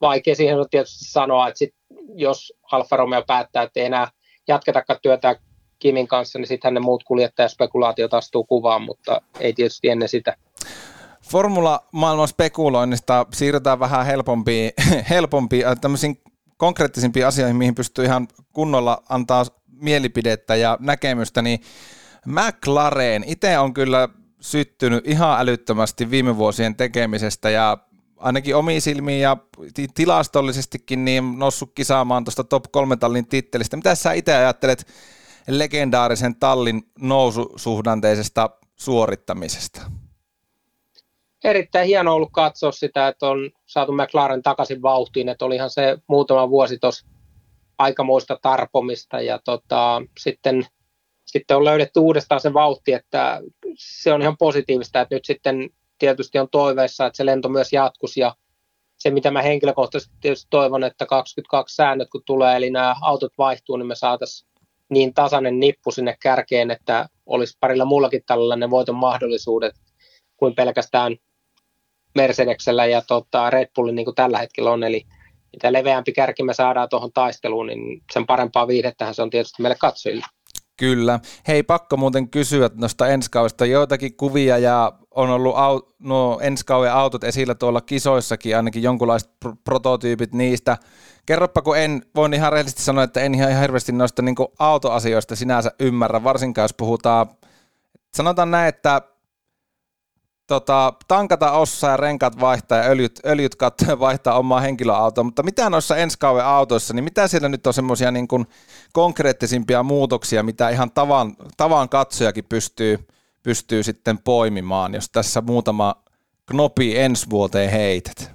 vaikea 0.00 0.34
siihen 0.34 0.58
on 0.58 0.66
tietysti 0.70 1.04
sanoa, 1.04 1.48
että 1.48 1.58
sit, 1.58 1.74
jos 2.14 2.52
Alfa 2.72 2.96
Romeo 2.96 3.22
päättää, 3.26 3.62
että 3.62 3.80
ei 3.80 3.86
enää 3.86 4.08
jatketakaan 4.48 4.98
työtä 5.02 5.36
Kimin 5.78 6.08
kanssa, 6.08 6.38
niin 6.38 6.46
sitten 6.46 6.74
ne 6.74 6.80
muut 6.80 7.04
kuljettajaspekulaatiot 7.04 8.14
astuu 8.14 8.44
kuvaan, 8.44 8.82
mutta 8.82 9.20
ei 9.40 9.52
tietysti 9.52 9.88
ennen 9.88 10.08
sitä. 10.08 10.36
Formula-maailman 11.22 12.28
spekuloinnista 12.28 13.26
siirrytään 13.32 13.78
vähän 13.78 14.06
helpompiin, 14.06 14.72
helpompiin 15.10 15.66
äh, 15.66 15.76
tämmöisiin 15.80 16.22
konkreettisimpiin 16.56 17.26
asioihin, 17.26 17.56
mihin 17.56 17.74
pystyy 17.74 18.04
ihan 18.04 18.28
kunnolla 18.52 19.02
antaa 19.08 19.44
mielipidettä 19.66 20.56
ja 20.56 20.78
näkemystä, 20.80 21.42
niin 21.42 21.60
McLaren, 22.26 23.24
itse 23.26 23.58
on 23.58 23.74
kyllä 23.74 24.08
syttynyt 24.40 25.08
ihan 25.08 25.40
älyttömästi 25.40 26.10
viime 26.10 26.36
vuosien 26.36 26.76
tekemisestä 26.76 27.50
ja 27.50 27.78
ainakin 28.24 28.56
omiin 28.56 28.82
silmiin 28.82 29.20
ja 29.20 29.36
tilastollisestikin 29.94 31.04
niin 31.04 31.38
noussut 31.38 31.72
kisaamaan 31.74 32.24
tuosta 32.24 32.44
top 32.44 32.64
3 32.72 32.96
tallin 32.96 33.28
tittelistä. 33.28 33.76
Mitä 33.76 33.94
sä 33.94 34.12
itse 34.12 34.34
ajattelet 34.34 34.86
legendaarisen 35.48 36.36
tallin 36.36 36.82
noususuhdanteisesta 37.00 38.50
suorittamisesta? 38.76 39.82
Erittäin 41.44 41.86
hieno 41.86 42.14
ollut 42.14 42.32
katsoa 42.32 42.72
sitä, 42.72 43.08
että 43.08 43.26
on 43.26 43.50
saatu 43.66 43.92
McLaren 43.92 44.42
takaisin 44.42 44.82
vauhtiin, 44.82 45.28
että 45.28 45.44
olihan 45.44 45.70
se 45.70 45.98
muutama 46.08 46.50
vuosi 46.50 46.78
tuossa 46.78 47.06
aikamoista 47.78 48.38
tarpomista 48.42 49.20
ja 49.20 49.38
tota, 49.44 50.02
sitten, 50.18 50.66
sitten 51.24 51.56
on 51.56 51.64
löydetty 51.64 52.00
uudestaan 52.00 52.40
se 52.40 52.52
vauhti, 52.52 52.92
että 52.92 53.40
se 53.78 54.12
on 54.12 54.22
ihan 54.22 54.36
positiivista, 54.36 55.00
että 55.00 55.14
nyt 55.14 55.24
sitten 55.24 55.70
tietysti 55.98 56.38
on 56.38 56.48
toiveissa, 56.50 57.06
että 57.06 57.16
se 57.16 57.26
lento 57.26 57.48
myös 57.48 57.72
jatkuisi 57.72 58.20
ja 58.20 58.34
se, 58.96 59.10
mitä 59.10 59.30
mä 59.30 59.42
henkilökohtaisesti 59.42 60.14
tietysti 60.20 60.46
toivon, 60.50 60.84
että 60.84 61.06
22 61.06 61.74
säännöt 61.74 62.10
kun 62.10 62.22
tulee, 62.26 62.56
eli 62.56 62.70
nämä 62.70 62.96
autot 63.00 63.32
vaihtuu, 63.38 63.76
niin 63.76 63.86
me 63.86 63.94
saataisiin 63.94 64.50
niin 64.88 65.14
tasainen 65.14 65.60
nippu 65.60 65.90
sinne 65.90 66.16
kärkeen, 66.22 66.70
että 66.70 67.08
olisi 67.26 67.56
parilla 67.60 67.84
muullakin 67.84 68.22
tällä 68.26 68.56
ne 68.56 68.70
voiton 68.70 68.94
mahdollisuudet 68.94 69.74
kuin 70.36 70.54
pelkästään 70.54 71.16
Mercedeksellä 72.14 72.86
ja 72.86 73.02
tota 73.02 73.50
Red 73.50 73.68
Bullin 73.74 73.94
niin 73.94 74.04
kuin 74.04 74.14
tällä 74.14 74.38
hetkellä 74.38 74.70
on. 74.70 74.84
Eli 74.84 75.06
mitä 75.52 75.72
leveämpi 75.72 76.12
kärki 76.12 76.42
me 76.42 76.54
saadaan 76.54 76.88
tuohon 76.88 77.12
taisteluun, 77.12 77.66
niin 77.66 78.02
sen 78.12 78.26
parempaa 78.26 78.68
viihdettähän 78.68 79.14
se 79.14 79.22
on 79.22 79.30
tietysti 79.30 79.62
meille 79.62 79.76
katsojille. 79.80 80.24
Kyllä. 80.76 81.20
Hei, 81.48 81.62
pakko 81.62 81.96
muuten 81.96 82.28
kysyä 82.28 82.70
noista 82.74 83.08
ensi. 83.08 83.30
Joitakin 83.70 84.16
kuvia 84.16 84.58
ja 84.58 84.92
on 85.10 85.30
ollut 85.30 85.56
au, 85.56 85.80
nuo 85.98 86.40
ensi 86.42 86.66
kauden 86.66 86.92
autot 86.92 87.24
esillä 87.24 87.54
tuolla 87.54 87.80
kisoissakin, 87.80 88.56
ainakin 88.56 88.82
jonkunlaiset 88.82 89.30
pr- 89.44 89.56
prototyypit 89.64 90.32
niistä. 90.32 90.76
Kerropa, 91.26 91.62
kun 91.62 91.78
en, 91.78 92.02
voin 92.14 92.34
ihan 92.34 92.52
rehellisesti 92.52 92.82
sanoa, 92.82 93.04
että 93.04 93.20
en 93.20 93.34
ihan 93.34 93.60
hirveästi 93.60 93.92
noista 93.92 94.22
niin 94.22 94.36
autoasioista 94.58 95.36
sinänsä 95.36 95.72
ymmärrä, 95.80 96.24
varsinkaan 96.24 96.64
jos 96.64 96.74
puhutaan, 96.74 97.26
sanotaan 98.14 98.50
näin, 98.50 98.68
että 98.68 99.02
tota, 100.46 100.92
tankata 101.08 101.52
ossa 101.52 101.86
ja 101.86 101.96
renkat 101.96 102.40
vaihtaa 102.40 102.78
ja 102.78 102.84
öljyt, 102.84 103.20
öljyt 103.26 103.54
katsoa 103.54 103.98
vaihtaa 103.98 104.38
omaa 104.38 104.60
henkilöautoa, 104.60 105.24
mutta 105.24 105.42
mitä 105.42 105.70
noissa 105.70 105.96
ensi 105.96 106.18
kauden 106.18 106.44
autoissa, 106.44 106.94
niin 106.94 107.04
mitä 107.04 107.28
siellä 107.28 107.48
nyt 107.48 107.66
on 107.66 107.74
semmoisia 107.74 108.10
niin 108.10 108.28
konkreettisimpia 108.92 109.82
muutoksia, 109.82 110.42
mitä 110.42 110.68
ihan 110.68 110.90
tavan, 110.90 111.36
tavan 111.56 111.88
katsojakin 111.88 112.44
pystyy, 112.48 112.98
pystyy 113.42 113.82
sitten 113.82 114.18
poimimaan, 114.18 114.94
jos 114.94 115.10
tässä 115.10 115.40
muutama 115.40 115.94
knopi 116.46 116.98
ensi 116.98 117.30
vuoteen 117.30 117.70
heität? 117.70 118.34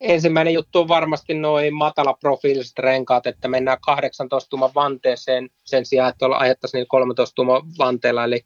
Ensimmäinen 0.00 0.54
juttu 0.54 0.78
on 0.78 0.88
varmasti 0.88 1.34
noin 1.34 1.74
matalaprofiiliset 1.74 2.78
renkaat, 2.78 3.26
että 3.26 3.48
mennään 3.48 3.78
18 3.80 4.50
tuuman 4.50 4.70
vanteeseen 4.74 5.50
sen 5.64 5.86
sijaan, 5.86 6.10
että 6.10 6.26
ajettaisiin 6.38 6.78
niin 6.78 6.88
13 6.88 7.34
tuuman 7.34 7.62
vanteella, 7.78 8.24
eli 8.24 8.44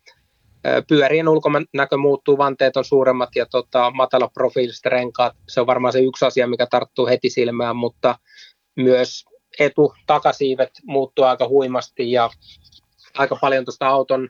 pyörien 0.88 1.28
ulkonäkö 1.28 1.96
muuttuu, 1.96 2.38
vanteet 2.38 2.76
on 2.76 2.84
suuremmat 2.84 3.28
ja 3.36 3.46
tota, 3.46 3.90
matalaprofiiliset 3.90 4.86
renkaat. 4.86 5.36
Se 5.48 5.60
on 5.60 5.66
varmaan 5.66 5.92
se 5.92 6.00
yksi 6.00 6.24
asia, 6.24 6.46
mikä 6.46 6.66
tarttuu 6.70 7.06
heti 7.06 7.30
silmään, 7.30 7.76
mutta 7.76 8.18
myös 8.76 9.24
etu, 9.58 9.94
takasiivet 10.06 10.70
muuttuu 10.86 11.24
aika 11.24 11.48
huimasti 11.48 12.12
ja 12.12 12.30
aika 13.14 13.36
paljon 13.40 13.64
tuosta 13.64 13.88
auton 13.88 14.28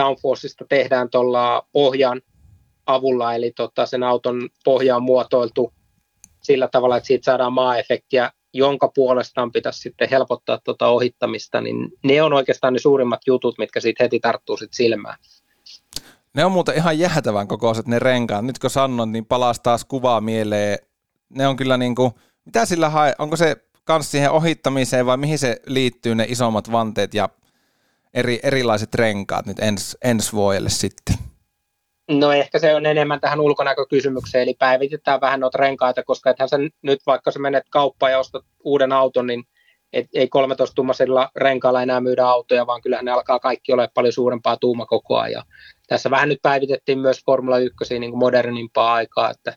downforceista 0.00 0.64
tehdään 0.68 1.10
tuolla 1.10 1.66
pohjan 1.72 2.22
avulla, 2.86 3.34
eli 3.34 3.52
tota, 3.56 3.86
sen 3.86 4.02
auton 4.02 4.48
pohja 4.64 4.96
on 4.96 5.02
muotoiltu 5.02 5.72
sillä 6.42 6.68
tavalla, 6.68 6.96
että 6.96 7.06
siitä 7.06 7.24
saadaan 7.24 7.52
maa-efektiä, 7.52 8.32
jonka 8.54 8.90
puolestaan 8.94 9.52
pitäisi 9.52 9.80
sitten 9.80 10.08
helpottaa 10.10 10.58
tuota 10.64 10.88
ohittamista, 10.88 11.60
niin 11.60 11.92
ne 12.04 12.22
on 12.22 12.32
oikeastaan 12.32 12.72
ne 12.72 12.78
suurimmat 12.78 13.20
jutut, 13.26 13.58
mitkä 13.58 13.80
siitä 13.80 14.04
heti 14.04 14.20
tarttuu 14.20 14.56
sitten 14.56 14.76
silmään. 14.76 15.18
Ne 16.38 16.44
on 16.44 16.52
muuten 16.52 16.76
ihan 16.76 16.98
jäätävän 16.98 17.48
kokoiset 17.48 17.86
ne 17.86 17.98
renkaat. 17.98 18.44
Nyt 18.44 18.58
kun 18.58 18.70
sanon, 18.70 19.12
niin 19.12 19.26
palas 19.26 19.60
taas 19.60 19.84
kuvaa 19.84 20.20
mieleen. 20.20 20.78
Ne 21.28 21.46
on 21.46 21.56
kyllä 21.56 21.76
niin 21.76 21.94
kuin, 21.94 22.10
mitä 22.44 22.64
sillä 22.64 22.88
hae, 22.88 23.14
onko 23.18 23.36
se 23.36 23.56
kans 23.84 24.10
siihen 24.10 24.30
ohittamiseen 24.30 25.06
vai 25.06 25.16
mihin 25.16 25.38
se 25.38 25.56
liittyy 25.66 26.14
ne 26.14 26.26
isommat 26.28 26.72
vanteet 26.72 27.14
ja 27.14 27.28
eri, 28.14 28.40
erilaiset 28.42 28.94
renkaat 28.94 29.46
nyt 29.46 29.58
ens, 29.58 29.96
ensi 30.04 30.32
vuodelle 30.32 30.68
sitten? 30.68 31.16
No 32.10 32.32
ehkä 32.32 32.58
se 32.58 32.74
on 32.74 32.86
enemmän 32.86 33.20
tähän 33.20 33.40
ulkonäkökysymykseen, 33.40 34.42
eli 34.42 34.54
päivitetään 34.58 35.20
vähän 35.20 35.40
noita 35.40 35.58
renkaita, 35.58 36.02
koska 36.02 36.30
ethän 36.30 36.48
sen 36.48 36.70
nyt 36.82 37.00
vaikka 37.06 37.30
sä 37.30 37.38
menet 37.38 37.64
kauppaan 37.70 38.12
ja 38.12 38.18
ostat 38.18 38.44
uuden 38.64 38.92
auton, 38.92 39.26
niin 39.26 39.44
et 39.92 40.06
ei 40.14 40.26
13-tummaisilla 40.26 41.28
renkailla 41.36 41.82
enää 41.82 42.00
myydä 42.00 42.26
autoja, 42.26 42.66
vaan 42.66 42.82
kyllähän 42.82 43.04
ne 43.04 43.10
alkaa 43.10 43.38
kaikki 43.38 43.72
olla 43.72 43.88
paljon 43.94 44.12
suurempaa 44.12 44.56
tuumakokoa. 44.56 45.28
Ja 45.28 45.42
tässä 45.88 46.10
vähän 46.10 46.28
nyt 46.28 46.38
päivitettiin 46.42 46.98
myös 46.98 47.22
Formula 47.26 47.58
1 47.58 47.98
niin 47.98 48.10
kuin 48.10 48.18
modernimpaa 48.18 48.94
aikaa, 48.94 49.30
että 49.30 49.54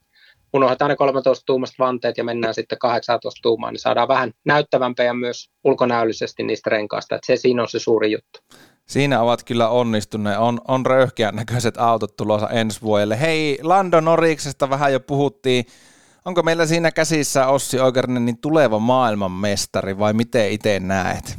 unohdetaan 0.54 0.90
ne 0.90 0.96
13 0.96 1.44
tuumasta 1.46 1.84
vanteet 1.84 2.18
ja 2.18 2.24
mennään 2.24 2.54
sitten 2.54 2.78
18 2.80 3.40
tuumaan, 3.44 3.74
niin 3.74 3.82
saadaan 3.82 4.08
vähän 4.08 4.32
näyttävämpää 4.46 5.14
myös 5.14 5.50
ulkonäöllisesti 5.64 6.44
niistä 6.44 6.70
renkaista, 6.70 7.16
että 7.16 7.28
se 7.28 7.36
siinä 7.36 7.62
on 7.62 7.70
se 7.70 7.80
suuri 7.80 8.12
juttu. 8.12 8.40
Siinä 8.86 9.22
ovat 9.22 9.44
kyllä 9.44 9.70
onnistuneet. 9.70 10.38
On, 10.40 10.62
on 10.68 10.86
röyhkeän 10.86 11.36
näköiset 11.36 11.78
autot 11.78 12.16
tulossa 12.16 12.50
ensi 12.50 12.82
vuodelle. 12.82 13.20
Hei, 13.20 13.60
Lando 13.62 14.00
Noriksesta 14.00 14.70
vähän 14.70 14.94
jo 14.94 15.00
puhuttiin. 15.00 15.66
Onko 16.26 16.44
meillä 16.44 16.66
siinä 16.66 16.92
käsissä 16.92 17.48
Ossi 17.48 17.80
Oikarinen 17.80 18.26
niin 18.26 18.42
tuleva 18.42 18.80
maailmanmestari 18.80 20.00
vai 20.00 20.14
miten 20.14 20.52
itse 20.52 20.80
näet? 20.80 21.38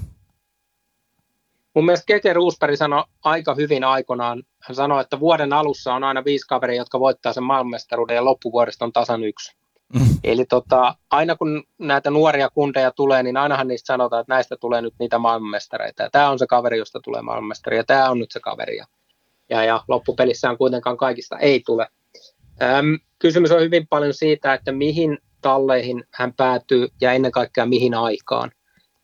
Mun 1.75 1.85
mielestä 1.85 2.07
Keke 2.07 2.33
Roosberg 2.33 2.77
sanoi 2.77 3.05
aika 3.25 3.55
hyvin 3.55 3.85
aikoinaan, 3.85 4.43
hän 4.63 4.75
sanoi, 4.75 5.01
että 5.01 5.21
vuoden 5.21 5.53
alussa 5.53 5.95
on 5.95 6.05
aina 6.05 6.25
viisi 6.25 6.47
kaveria, 6.47 6.77
jotka 6.77 7.01
voittaa 7.01 7.33
sen 7.33 7.43
maailmanmestaruuden 7.43 8.15
ja 8.15 8.25
loppuvuodesta 8.25 8.85
on 8.85 8.93
tasan 8.93 9.25
yksi. 9.25 9.57
Mm. 9.95 10.07
Eli 10.25 10.45
tota, 10.45 10.95
aina 11.11 11.37
kun 11.37 11.65
näitä 11.79 12.11
nuoria 12.11 12.51
kundeja 12.51 12.91
tulee, 12.91 13.23
niin 13.23 13.37
ainahan 13.37 13.69
niistä 13.69 13.87
sanotaan, 13.87 14.21
että 14.21 14.35
näistä 14.35 14.57
tulee 14.57 14.83
nyt 14.83 14.95
niitä 14.99 15.19
maailmanmestareita. 15.19 16.03
Ja 16.03 16.11
tämä 16.11 16.31
on 16.31 16.39
se 16.39 16.47
kaveri, 16.47 16.79
josta 16.79 17.01
tulee 17.01 17.23
maailmanmestari, 17.23 17.77
ja 17.77 17.85
tämä 17.85 18.11
on 18.11 18.19
nyt 18.19 18.31
se 18.31 18.41
kaveri. 18.41 18.77
Ja, 18.77 18.87
ja, 19.51 19.65
ja 19.65 19.81
loppupelissään 19.89 20.59
kuitenkaan 20.59 20.97
kaikista 20.97 21.39
ei 21.39 21.63
tule. 21.67 21.87
Öm, 22.63 22.99
kysymys 23.19 23.51
on 23.51 23.61
hyvin 23.61 23.87
paljon 23.87 24.15
siitä, 24.15 24.55
että 24.55 24.73
mihin 24.73 25.19
talleihin 25.41 26.05
hän 26.11 26.33
päätyy 26.33 26.89
ja 27.01 27.13
ennen 27.13 27.33
kaikkea 27.33 27.67
mihin 27.67 27.95
aikaan. 27.95 28.51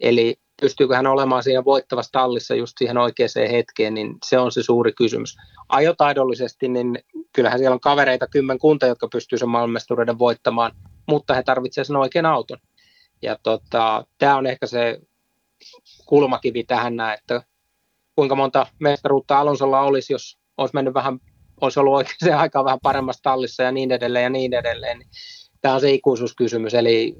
Eli 0.01 0.37
pystyykö 0.61 0.97
hän 0.97 1.07
olemaan 1.07 1.43
siinä 1.43 1.65
voittavassa 1.65 2.13
tallissa 2.13 2.55
just 2.55 2.73
siihen 2.79 2.99
oikeaan 2.99 3.51
hetkeen, 3.51 3.95
niin 3.95 4.15
se 4.27 4.39
on 4.39 4.53
se 4.53 4.63
suuri 4.63 4.93
kysymys. 4.93 5.37
Ajotaidollisesti, 5.69 6.69
niin 6.69 6.99
kyllähän 7.33 7.59
siellä 7.59 7.75
on 7.75 7.81
kavereita 7.81 8.27
kymmenkunta, 8.27 8.87
jotka 8.87 9.09
pystyy 9.13 9.39
sen 9.39 9.49
maailmanmestaruuden 9.49 10.19
voittamaan, 10.19 10.73
mutta 11.09 11.35
he 11.35 11.43
tarvitsevat 11.43 11.87
sen 11.87 11.97
oikean 11.97 12.27
auton. 12.27 12.59
Ja 13.23 13.37
tota, 13.43 14.07
tämä 14.19 14.37
on 14.37 14.47
ehkä 14.47 14.67
se 14.67 15.01
kulmakivi 16.07 16.65
tähän 16.65 16.97
näin, 16.97 17.19
että 17.19 17.43
kuinka 18.17 18.35
monta 18.35 18.67
mestaruutta 18.79 19.39
Alonsolla 19.39 19.81
olisi, 19.81 20.13
jos 20.13 20.39
olisi 20.57 20.75
mennyt 20.75 20.95
vähän, 20.95 21.19
olisi 21.61 21.81
ollut 21.81 21.95
oikein 21.95 22.35
aikaan 22.39 22.65
vähän 22.65 22.79
paremmassa 22.83 23.23
tallissa 23.23 23.63
ja 23.63 23.73
niin 23.73 23.93
edelleen 23.93 24.23
ja 24.23 24.31
niin 24.31 24.55
edelleen. 24.55 25.01
Tämä 25.61 25.75
on 25.75 25.81
se 25.81 25.91
ikuisuuskysymys, 25.91 26.75
eli 26.75 27.17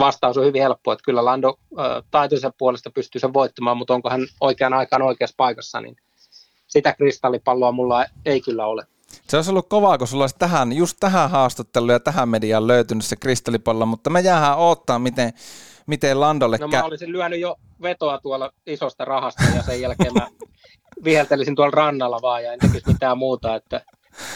vastaus 0.00 0.36
on 0.36 0.44
hyvin 0.44 0.62
helppo, 0.62 0.92
että 0.92 1.04
kyllä 1.04 1.24
Lando 1.24 1.58
äh, 1.78 1.86
taitoisen 2.10 2.52
puolesta 2.58 2.90
pystyy 2.90 3.20
sen 3.20 3.32
voittamaan, 3.32 3.76
mutta 3.76 3.94
onko 3.94 4.10
hän 4.10 4.26
oikean 4.40 4.72
aikaan 4.74 5.02
oikeassa 5.02 5.34
paikassa, 5.36 5.80
niin 5.80 5.96
sitä 6.68 6.92
kristallipalloa 6.92 7.72
mulla 7.72 8.04
ei 8.24 8.40
kyllä 8.40 8.66
ole. 8.66 8.86
Se 9.28 9.36
olisi 9.36 9.50
ollut 9.50 9.68
kovaa, 9.68 9.98
kun 9.98 10.06
sulla 10.06 10.22
olisi 10.22 10.36
tähän, 10.38 10.72
just 10.72 10.96
tähän 11.00 11.30
haastatteluun 11.30 11.92
ja 11.92 12.00
tähän 12.00 12.28
mediaan 12.28 12.66
löytynyt 12.66 13.04
se 13.04 13.16
kristallipallo, 13.16 13.86
mutta 13.86 14.10
me 14.10 14.20
jäähän 14.20 14.58
odottaa, 14.58 14.98
miten, 14.98 15.32
miten 15.86 16.20
Landolle 16.20 16.58
No 16.60 16.68
mä 16.68 16.84
olisin 16.84 17.12
lyönyt 17.12 17.40
jo 17.40 17.56
vetoa 17.82 18.18
tuolla 18.18 18.52
isosta 18.66 19.04
rahasta 19.04 19.42
ja 19.56 19.62
sen 19.62 19.80
jälkeen 19.80 20.14
mä 20.14 20.26
viheltelisin 21.04 21.56
tuolla 21.56 21.70
rannalla 21.70 22.18
vaan 22.22 22.44
ja 22.44 22.52
en 22.52 22.58
tekisi 22.58 22.92
mitään 22.92 23.18
muuta, 23.18 23.54
että 23.54 23.80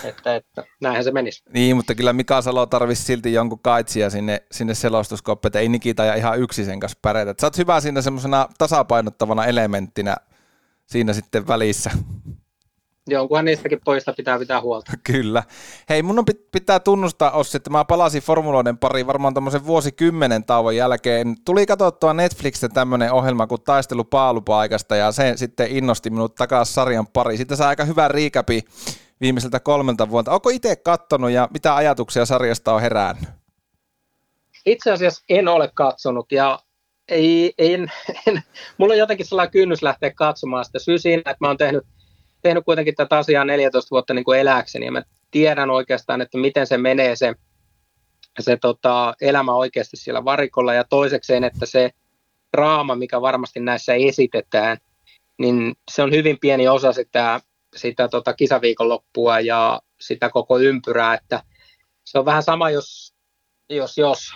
että, 0.04 0.36
että 0.36 0.64
näinhän 0.80 1.04
se 1.04 1.10
menisi. 1.10 1.42
Niin, 1.54 1.76
mutta 1.76 1.94
kyllä 1.94 2.12
Mika 2.12 2.42
Salo 2.42 2.66
tarvisi 2.66 3.02
silti 3.02 3.32
jonkun 3.32 3.58
kaitsia 3.58 4.10
sinne, 4.10 4.42
sinne 4.52 4.74
selostuskoppiin, 4.74 5.48
että 5.48 5.58
ei 5.58 5.68
Nikita 5.68 6.04
ja 6.04 6.14
ihan 6.14 6.40
yksi 6.40 6.64
sen 6.64 6.80
kanssa 6.80 6.98
pärjätä. 7.02 7.34
Sä 7.40 7.46
oot 7.46 7.58
hyvä 7.58 7.80
siinä 7.80 8.02
semmoisena 8.02 8.48
tasapainottavana 8.58 9.44
elementtinä 9.44 10.16
siinä 10.86 11.12
sitten 11.12 11.46
välissä. 11.46 11.90
Jonkunhan 13.08 13.44
niistäkin 13.44 13.80
poista 13.84 14.12
pitää 14.12 14.38
pitää 14.38 14.60
huolta. 14.60 14.92
Kyllä. 15.12 15.42
Hei, 15.88 16.02
mun 16.02 16.18
on 16.18 16.24
pitää 16.52 16.80
tunnustaa 16.80 17.30
Ossi, 17.30 17.56
että 17.56 17.70
mä 17.70 17.84
palasin 17.84 18.22
formuloiden 18.22 18.78
pari 18.78 19.06
varmaan 19.06 19.34
tämmöisen 19.34 19.66
vuosikymmenen 19.66 20.44
tauon 20.44 20.76
jälkeen. 20.76 21.36
Tuli 21.44 21.66
katsottua 21.66 22.14
Netflixistä 22.14 22.68
tämmöinen 22.68 23.12
ohjelma 23.12 23.46
kuin 23.46 23.62
Taistelu 23.62 24.04
paalupaikasta 24.04 24.96
ja 24.96 25.12
se 25.12 25.32
sitten 25.36 25.70
innosti 25.70 26.10
minut 26.10 26.34
takaisin 26.34 26.74
sarjan 26.74 27.06
pari. 27.06 27.36
Sitten 27.36 27.56
saa 27.56 27.68
aika 27.68 27.84
hyvä 27.84 28.08
riikäpi 28.08 28.64
viimeiseltä 29.24 29.60
kolmelta 29.60 30.10
vuotta. 30.10 30.32
Onko 30.32 30.50
itse 30.50 30.76
katsonut 30.76 31.30
ja 31.30 31.48
mitä 31.52 31.74
ajatuksia 31.74 32.26
sarjasta 32.26 32.74
on 32.74 32.80
herännyt? 32.80 33.28
Itse 34.66 34.92
asiassa 34.92 35.24
en 35.28 35.48
ole 35.48 35.70
katsonut 35.74 36.32
ja 36.32 36.58
ei, 37.08 37.54
en, 37.58 37.92
en, 38.26 38.42
mulla 38.78 38.92
on 38.92 38.98
jotenkin 38.98 39.26
sellainen 39.26 39.52
kynnys 39.52 39.82
lähteä 39.82 40.10
katsomaan 40.10 40.64
sitä. 40.64 40.78
Syy 40.78 40.98
siinä, 40.98 41.20
että 41.20 41.36
mä 41.40 41.46
oon 41.46 41.56
tehnyt, 41.56 41.84
tehnyt 42.42 42.64
kuitenkin 42.64 42.94
tätä 42.94 43.18
asiaa 43.18 43.44
14 43.44 43.90
vuotta 43.90 44.14
niin 44.14 44.24
kuin 44.24 44.40
eläkseni 44.40 44.86
ja 44.86 44.92
mä 44.92 45.02
tiedän 45.30 45.70
oikeastaan, 45.70 46.20
että 46.20 46.38
miten 46.38 46.66
se 46.66 46.78
menee 46.78 47.16
se, 47.16 47.34
se 48.40 48.56
tota, 48.56 49.14
elämä 49.20 49.54
oikeasti 49.54 49.96
siellä 49.96 50.24
varikolla 50.24 50.74
ja 50.74 50.84
toisekseen, 50.84 51.44
että 51.44 51.66
se 51.66 51.90
raama, 52.52 52.94
mikä 52.94 53.20
varmasti 53.20 53.60
näissä 53.60 53.94
esitetään, 53.94 54.78
niin 55.38 55.74
se 55.90 56.02
on 56.02 56.12
hyvin 56.12 56.38
pieni 56.40 56.68
osa 56.68 56.92
sitä 56.92 57.40
sitä 57.76 58.08
tota 58.08 58.34
kisaviikonloppua 58.34 59.40
ja 59.40 59.80
sitä 60.00 60.30
koko 60.30 60.58
ympyrää, 60.58 61.14
että 61.14 61.42
se 62.04 62.18
on 62.18 62.24
vähän 62.24 62.42
sama, 62.42 62.70
jos, 62.70 63.14
jos, 63.70 63.98
jos 63.98 64.32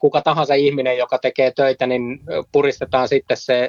kuka 0.00 0.20
tahansa 0.20 0.54
ihminen, 0.54 0.98
joka 0.98 1.18
tekee 1.18 1.52
töitä, 1.56 1.86
niin 1.86 2.20
puristetaan 2.52 3.08
sitten 3.08 3.36
se 3.36 3.68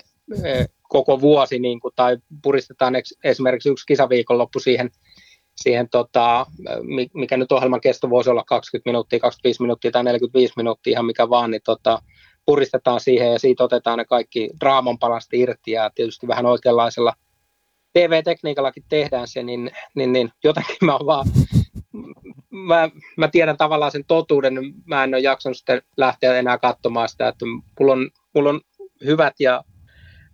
koko 0.89 1.21
vuosi, 1.21 1.59
niin 1.59 1.79
kuin, 1.79 1.93
tai 1.95 2.17
puristetaan 2.43 2.93
esimerkiksi 3.23 3.69
yksi 3.69 3.85
kisaviikonloppu 3.85 4.59
siihen, 4.59 4.89
siihen 5.55 5.89
tota, 5.89 6.45
mikä 7.13 7.37
nyt 7.37 7.51
ohjelman 7.51 7.81
kesto 7.81 8.09
voisi 8.09 8.29
olla 8.29 8.43
20 8.43 8.89
minuuttia, 8.89 9.19
25 9.19 9.61
minuuttia 9.61 9.91
tai 9.91 10.03
45 10.03 10.53
minuuttia, 10.57 10.91
ihan 10.91 11.05
mikä 11.05 11.29
vaan, 11.29 11.51
niin 11.51 11.61
tota, 11.65 12.01
puristetaan 12.45 12.99
siihen 12.99 13.31
ja 13.31 13.39
siitä 13.39 13.63
otetaan 13.63 13.97
ne 13.97 14.05
kaikki 14.05 14.49
draaman 14.59 14.99
palasti 14.99 15.39
irti 15.39 15.71
ja 15.71 15.91
tietysti 15.95 16.27
vähän 16.27 16.45
oikeanlaisella 16.45 17.13
TV-tekniikallakin 17.95 18.83
tehdään 18.89 19.27
se, 19.27 19.43
niin, 19.43 19.71
niin, 19.95 20.13
niin 20.13 20.29
jotenkin 20.43 20.77
mä 20.81 20.91
vaan, 21.05 21.27
mä, 22.49 22.89
mä 23.17 23.27
tiedän 23.27 23.57
tavallaan 23.57 23.91
sen 23.91 24.05
totuuden, 24.07 24.53
mä 24.85 25.03
en 25.03 25.13
ole 25.13 25.21
jaksanut 25.21 25.57
sitten 25.57 25.81
lähteä 25.97 26.35
enää 26.35 26.57
katsomaan 26.57 27.09
sitä, 27.09 27.27
että 27.27 27.45
mulla 27.79 27.93
on, 27.93 28.09
mulla 28.35 28.49
on 28.49 28.61
hyvät 29.05 29.33
ja 29.39 29.63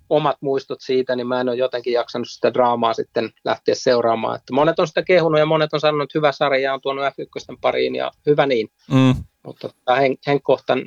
omat 0.09 0.37
muistot 0.41 0.81
siitä, 0.81 1.15
niin 1.15 1.27
mä 1.27 1.41
en 1.41 1.49
ole 1.49 1.57
jotenkin 1.57 1.93
jaksanut 1.93 2.27
sitä 2.29 2.53
draamaa 2.53 2.93
sitten 2.93 3.29
lähteä 3.45 3.75
seuraamaan. 3.75 4.35
Että 4.35 4.53
monet 4.53 4.79
on 4.79 4.87
sitä 4.87 5.03
kehunut 5.03 5.39
ja 5.39 5.45
monet 5.45 5.73
on 5.73 5.79
sanonut, 5.79 6.03
että 6.03 6.19
hyvä 6.19 6.31
sarja 6.31 6.73
on 6.73 6.81
tuonut 6.81 7.05
F1 7.05 7.57
pariin 7.61 7.95
ja 7.95 8.11
hyvä 8.25 8.45
niin. 8.45 8.67
Mm. 8.91 9.15
Mutta 9.45 9.69
tota, 9.69 9.95
hen, 9.95 10.17
Henkkohtan, 10.27 10.79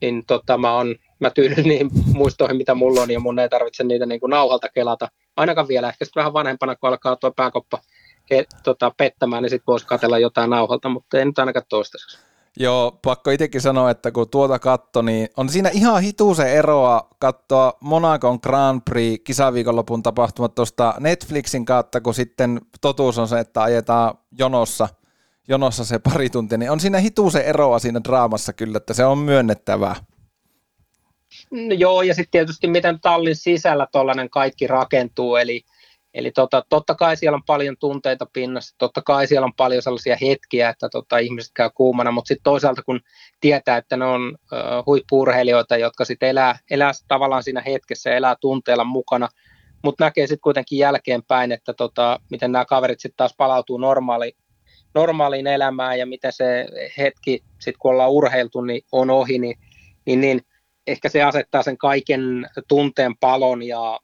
niin 0.00 0.26
tota, 0.26 0.58
mä, 0.58 0.74
on, 0.74 0.94
mä 1.20 1.30
tyydyn 1.30 1.64
niihin 1.64 1.90
muistoihin, 2.12 2.56
mitä 2.56 2.74
mulla 2.74 3.00
on, 3.00 3.10
ja 3.10 3.20
mun 3.20 3.38
ei 3.38 3.48
tarvitse 3.48 3.84
niitä 3.84 4.06
niin 4.06 4.20
kuin 4.20 4.30
nauhalta 4.30 4.68
kelata 4.68 5.08
ainakaan 5.36 5.68
vielä, 5.68 5.88
ehkä 5.88 6.04
sitten 6.04 6.20
vähän 6.20 6.32
vanhempana, 6.32 6.76
kun 6.76 6.88
alkaa 6.88 7.16
tuo 7.16 7.30
pääkoppa 7.30 7.78
he, 8.30 8.44
tota, 8.64 8.92
pettämään, 8.96 9.42
niin 9.42 9.50
sitten 9.50 9.66
voisi 9.66 9.86
katella 9.86 10.18
jotain 10.18 10.50
nauhalta, 10.50 10.88
mutta 10.88 11.18
ei 11.18 11.24
nyt 11.24 11.38
ainakaan 11.38 11.66
toistaiseksi. 11.68 12.18
Joo, 12.58 12.98
pakko 13.02 13.30
itsekin 13.30 13.60
sanoa, 13.60 13.90
että 13.90 14.12
kun 14.12 14.30
tuota 14.30 14.58
katto, 14.58 15.02
niin 15.02 15.28
on 15.36 15.48
siinä 15.48 15.68
ihan 15.68 16.02
hituuse 16.02 16.52
eroa 16.52 17.08
katsoa 17.18 17.72
Monacon 17.80 18.38
Grand 18.42 18.80
Prix 18.84 19.20
kisaviikonlopun 19.24 20.02
tapahtumat 20.02 20.54
tuosta 20.54 20.94
Netflixin 21.00 21.64
kautta, 21.64 22.00
kun 22.00 22.14
sitten 22.14 22.60
totuus 22.80 23.18
on 23.18 23.28
se, 23.28 23.38
että 23.38 23.62
ajetaan 23.62 24.18
jonossa, 24.38 24.88
jonossa 25.48 25.84
se 25.84 25.98
pari 25.98 26.30
tuntia, 26.30 26.58
niin 26.58 26.70
on 26.70 26.80
siinä 26.80 26.98
hituuse 26.98 27.40
eroa 27.40 27.78
siinä 27.78 28.00
draamassa 28.04 28.52
kyllä, 28.52 28.76
että 28.76 28.94
se 28.94 29.04
on 29.04 29.18
myönnettävää. 29.18 29.96
No 31.50 31.74
joo, 31.78 32.02
ja 32.02 32.14
sitten 32.14 32.30
tietysti 32.30 32.66
miten 32.66 33.00
tallin 33.00 33.36
sisällä 33.36 33.86
tuollainen 33.92 34.30
kaikki 34.30 34.66
rakentuu, 34.66 35.36
eli, 35.36 35.62
eli 36.14 36.30
tota, 36.30 36.62
totta 36.68 36.94
kai 36.94 37.16
siellä 37.16 37.36
on 37.36 37.44
paljon 37.46 37.76
tunteita 37.80 38.26
pinnassa, 38.32 38.74
totta 38.78 39.02
kai 39.02 39.26
siellä 39.26 39.44
on 39.44 39.54
paljon 39.56 39.82
sellaisia 39.82 40.16
hetkiä, 40.22 40.68
että 40.68 40.88
tota, 40.88 41.18
ihmiset 41.18 41.50
käy 41.54 41.70
kuumana, 41.74 42.10
mutta 42.10 42.28
sitten 42.28 42.44
toisaalta 42.44 42.82
kun 42.82 43.00
tietää, 43.40 43.76
että 43.76 43.96
ne 43.96 44.04
on 44.04 44.38
uh, 44.52 44.86
huippuurheilijoita, 44.86 45.76
jotka 45.76 46.04
sitten 46.04 46.28
elää, 46.28 46.58
elää 46.70 46.92
tavallaan 47.08 47.42
siinä 47.42 47.62
hetkessä 47.66 48.10
elää 48.10 48.36
tunteella 48.40 48.84
mukana, 48.84 49.28
mutta 49.84 50.04
näkee 50.04 50.26
sitten 50.26 50.42
kuitenkin 50.42 50.78
jälkeenpäin, 50.78 51.52
että 51.52 51.74
tota, 51.74 52.20
miten 52.30 52.52
nämä 52.52 52.64
kaverit 52.64 53.00
sitten 53.00 53.16
taas 53.16 53.34
palautuu 53.36 53.78
normaali, 53.78 54.36
normaaliin 54.94 55.46
elämään 55.46 55.98
ja 55.98 56.06
miten 56.06 56.32
se 56.32 56.66
hetki 56.98 57.42
sitten 57.58 57.78
kun 57.78 57.90
ollaan 57.90 58.10
urheiltu, 58.10 58.60
niin 58.60 58.82
on 58.92 59.10
ohi, 59.10 59.38
niin, 59.38 59.58
niin, 60.06 60.20
niin 60.20 60.40
ehkä 60.86 61.08
se 61.08 61.22
asettaa 61.22 61.62
sen 61.62 61.78
kaiken 61.78 62.46
tunteen 62.68 63.16
palon 63.20 63.62
ja 63.62 64.00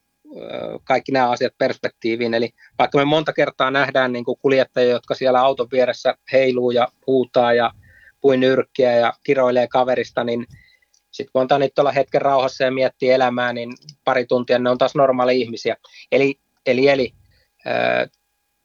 kaikki 0.84 1.12
nämä 1.12 1.30
asiat 1.30 1.52
perspektiiviin. 1.58 2.34
Eli 2.34 2.50
vaikka 2.78 2.98
me 2.98 3.04
monta 3.04 3.32
kertaa 3.32 3.70
nähdään 3.70 4.12
niin 4.12 4.24
kuin 4.24 4.38
kuljettajia, 4.38 4.90
jotka 4.90 5.14
siellä 5.14 5.40
auton 5.40 5.68
vieressä 5.72 6.14
heiluu 6.32 6.70
ja 6.70 6.88
huutaa 7.06 7.54
ja 7.54 7.72
pui 8.20 8.36
nyrkkiä 8.36 8.96
ja 8.96 9.12
kiroilee 9.24 9.68
kaverista, 9.68 10.24
niin 10.24 10.46
sitten 11.10 11.32
kun 11.32 11.42
antaa 11.42 11.58
niitä 11.58 11.82
olla 11.82 11.92
hetken 11.92 12.22
rauhassa 12.22 12.64
ja 12.64 12.70
miettii 12.70 13.10
elämää, 13.10 13.52
niin 13.52 13.72
pari 14.04 14.26
tuntia 14.26 14.58
ne 14.58 14.70
on 14.70 14.78
taas 14.78 14.94
normaali 14.94 15.40
ihmisiä. 15.40 15.76
Eli, 16.12 16.38
eli, 16.66 16.88
eli 16.88 17.14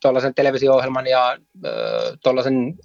tuollaisen 0.01 0.35
televisio-ohjelman 0.35 1.07
ja 1.07 1.31
äh, 1.31 1.39
tuollaisen 2.23 2.75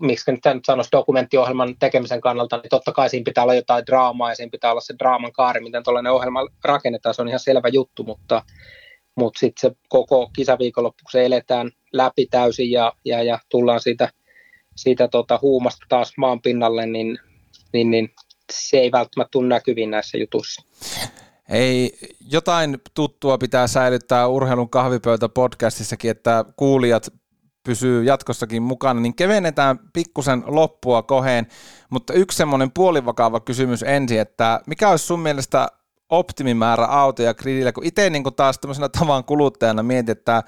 miksi 0.00 0.32
nyt 0.32 0.64
sanoisi 0.66 0.92
dokumenttiohjelman 0.92 1.74
tekemisen 1.78 2.20
kannalta, 2.20 2.56
niin 2.56 2.70
totta 2.70 2.92
kai 2.92 3.10
siinä 3.10 3.24
pitää 3.24 3.44
olla 3.44 3.54
jotain 3.54 3.86
draamaa 3.86 4.30
ja 4.30 4.34
siinä 4.34 4.50
pitää 4.50 4.70
olla 4.70 4.80
se 4.80 4.94
draaman 4.98 5.32
kaari, 5.32 5.60
miten 5.60 5.82
tuollainen 5.82 6.12
ohjelma 6.12 6.46
rakennetaan, 6.64 7.14
se 7.14 7.22
on 7.22 7.28
ihan 7.28 7.40
selvä 7.40 7.68
juttu, 7.68 8.04
mutta, 8.04 8.42
mutta 9.16 9.38
sitten 9.38 9.70
se 9.70 9.76
koko 9.88 10.30
kisaviikonloppu, 10.36 11.02
se 11.10 11.24
eletään 11.24 11.70
läpi 11.92 12.26
täysin 12.26 12.70
ja, 12.70 12.92
ja, 13.04 13.22
ja 13.22 13.38
tullaan 13.48 13.80
siitä, 13.80 14.08
siitä 14.76 15.08
tota 15.08 15.38
huumasta 15.42 15.86
taas 15.88 16.12
maan 16.16 16.42
pinnalle, 16.42 16.86
niin, 16.86 17.18
niin, 17.72 17.90
niin 17.90 18.10
se 18.52 18.76
ei 18.76 18.92
välttämättä 18.92 19.30
tule 19.30 19.48
näkyviin 19.48 19.90
näissä 19.90 20.18
jutuissa. 20.18 20.62
Ei, 21.48 21.98
jotain 22.30 22.78
tuttua 22.94 23.38
pitää 23.38 23.66
säilyttää 23.66 24.26
urheilun 24.26 24.70
kahvipöytä 24.70 25.28
podcastissakin, 25.28 26.10
että 26.10 26.44
kuulijat 26.56 27.12
pysyy 27.64 28.04
jatkossakin 28.04 28.62
mukana, 28.62 29.00
niin 29.00 29.16
kevennetään 29.16 29.78
pikkusen 29.92 30.42
loppua 30.46 31.02
koheen, 31.02 31.46
mutta 31.90 32.12
yksi 32.12 32.36
semmoinen 32.36 32.70
puolivakava 32.70 33.40
kysymys 33.40 33.82
ensin, 33.82 34.20
että 34.20 34.60
mikä 34.66 34.90
olisi 34.90 35.06
sun 35.06 35.20
mielestä 35.20 35.68
optimimäärä 36.08 36.84
autoja 36.84 37.34
gridillä, 37.34 37.72
kun 37.72 37.84
itse 37.84 38.10
niin 38.10 38.24
taas 38.36 38.58
tämmöisenä 38.58 38.88
tavan 38.88 39.24
kuluttajana 39.24 39.82
mietin, 39.82 40.12
että 40.12 40.42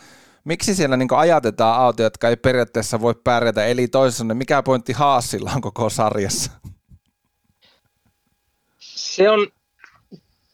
miksi 0.44 0.74
siellä 0.74 0.96
niin 0.96 1.08
ajatetaan 1.16 1.80
autoja, 1.80 2.06
jotka 2.06 2.28
ei 2.28 2.36
periaatteessa 2.36 3.00
voi 3.00 3.14
pärjätä, 3.24 3.64
eli 3.64 3.88
toisaalta 3.88 4.34
mikä 4.34 4.62
pointti 4.62 4.92
Haasilla 4.92 5.52
on 5.54 5.60
koko 5.60 5.90
sarjassa? 5.90 6.50
Se 8.78 9.30
on, 9.30 9.46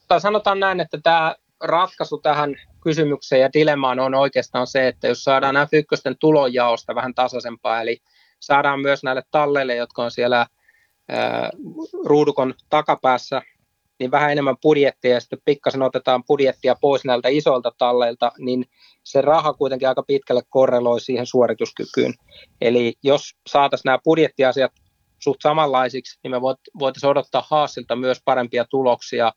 tai 0.08 0.20
sanotaan 0.20 0.60
näin, 0.60 0.80
että 0.80 0.98
tämä 1.02 1.34
ratkaisu 1.62 2.18
tähän 2.18 2.56
kysymykseen 2.82 3.40
ja 3.40 3.52
dilemmaan 3.52 4.00
on 4.00 4.14
oikeastaan 4.14 4.66
se, 4.66 4.88
että 4.88 5.08
jos 5.08 5.24
saadaan 5.24 5.54
F1 5.56 6.16
tulonjaosta 6.20 6.94
vähän 6.94 7.14
tasaisempaa, 7.14 7.80
eli 7.80 8.02
saadaan 8.40 8.80
myös 8.80 9.02
näille 9.02 9.22
talleille, 9.30 9.76
jotka 9.76 10.04
on 10.04 10.10
siellä 10.10 10.46
ää, 11.08 11.50
ruudukon 12.04 12.54
takapäässä, 12.70 13.42
niin 13.98 14.10
vähän 14.10 14.32
enemmän 14.32 14.56
budjettia 14.62 15.14
ja 15.14 15.20
sitten 15.20 15.38
pikkasen 15.44 15.82
otetaan 15.82 16.24
budjettia 16.24 16.76
pois 16.80 17.04
näiltä 17.04 17.28
isoilta 17.28 17.72
talleilta, 17.78 18.32
niin 18.38 18.64
se 19.04 19.20
raha 19.20 19.52
kuitenkin 19.52 19.88
aika 19.88 20.02
pitkälle 20.02 20.42
korreloi 20.48 21.00
siihen 21.00 21.26
suorituskykyyn. 21.26 22.14
Eli 22.60 22.94
jos 23.02 23.36
saataisiin 23.46 23.84
nämä 23.84 23.98
budjettiasiat 24.04 24.72
suht 25.18 25.40
samanlaisiksi, 25.42 26.18
niin 26.22 26.30
me 26.30 26.40
voitaisiin 26.78 27.10
odottaa 27.10 27.46
Haasilta 27.50 27.96
myös 27.96 28.18
parempia 28.24 28.64
tuloksia 28.64 29.32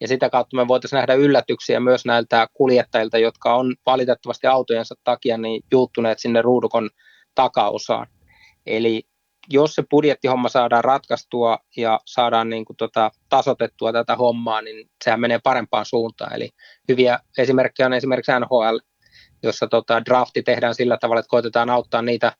ja 0.00 0.08
sitä 0.08 0.30
kautta 0.30 0.56
me 0.56 0.68
voitaisiin 0.68 0.96
nähdä 0.96 1.14
yllätyksiä 1.14 1.80
myös 1.80 2.04
näiltä 2.04 2.46
kuljettajilta, 2.54 3.18
jotka 3.18 3.54
on 3.54 3.74
valitettavasti 3.86 4.46
autojensa 4.46 4.94
takia 5.04 5.38
niin 5.38 5.62
juuttuneet 5.72 6.18
sinne 6.18 6.42
ruudukon 6.42 6.90
takaosaan. 7.34 8.06
Eli 8.66 9.02
jos 9.50 9.74
se 9.74 9.82
budjettihomma 9.90 10.48
saadaan 10.48 10.84
ratkaistua 10.84 11.58
ja 11.76 12.00
saadaan 12.06 12.50
niin 12.50 12.64
kuin 12.64 12.76
tota, 12.76 13.10
tasotettua 13.28 13.92
tätä 13.92 14.16
hommaa, 14.16 14.62
niin 14.62 14.90
sehän 15.04 15.20
menee 15.20 15.38
parempaan 15.44 15.86
suuntaan. 15.86 16.32
Eli 16.32 16.50
hyviä 16.88 17.18
esimerkkejä 17.38 17.86
on 17.86 17.92
esimerkiksi 17.92 18.32
NHL, 18.40 18.78
jossa 19.42 19.66
tota, 19.66 20.04
drafti 20.04 20.42
tehdään 20.42 20.74
sillä 20.74 20.96
tavalla, 21.00 21.20
että 21.20 21.30
koitetaan 21.30 21.70
auttaa 21.70 22.02
niitä, 22.02 22.32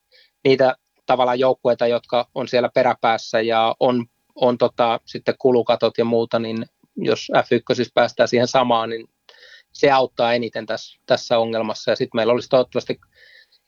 niitä 0.44 0.76
tavallaan 1.06 1.38
joukkueita, 1.38 1.86
jotka 1.86 2.28
on 2.34 2.48
siellä 2.48 2.68
peräpäässä 2.74 3.40
ja 3.40 3.74
on, 3.80 4.06
on 4.34 4.58
tota, 4.58 5.00
sitten 5.04 5.34
kulukatot 5.38 5.98
ja 5.98 6.04
muuta, 6.04 6.38
niin 6.38 6.66
jos 6.96 7.32
F1 7.36 7.90
päästään 7.94 8.28
siihen 8.28 8.48
samaan, 8.48 8.90
niin 8.90 9.08
se 9.72 9.90
auttaa 9.90 10.34
eniten 10.34 10.66
tässä, 10.66 11.00
tässä 11.06 11.38
ongelmassa. 11.38 11.90
Ja 11.90 11.96
sitten 11.96 12.18
meillä 12.18 12.32
olisi 12.32 12.48
toivottavasti, 12.48 13.00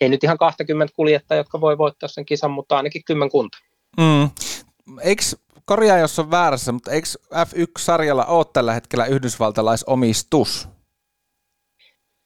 ei 0.00 0.08
nyt 0.08 0.24
ihan 0.24 0.38
20 0.38 0.94
kuljettajaa, 0.96 1.40
jotka 1.40 1.60
voi 1.60 1.78
voittaa 1.78 2.08
sen 2.08 2.26
kisan, 2.26 2.50
mutta 2.50 2.76
ainakin 2.76 3.04
kymmenkunta. 3.04 3.58
Mm. 3.96 4.30
Eikö, 5.00 5.22
korjaa 5.64 5.98
jos 5.98 6.18
on 6.18 6.30
väärässä, 6.30 6.72
mutta 6.72 6.90
eikö 6.90 7.08
F1-sarjalla 7.34 8.24
ole 8.26 8.46
tällä 8.52 8.72
hetkellä 8.72 9.06
yhdysvaltalaisomistus? 9.06 10.68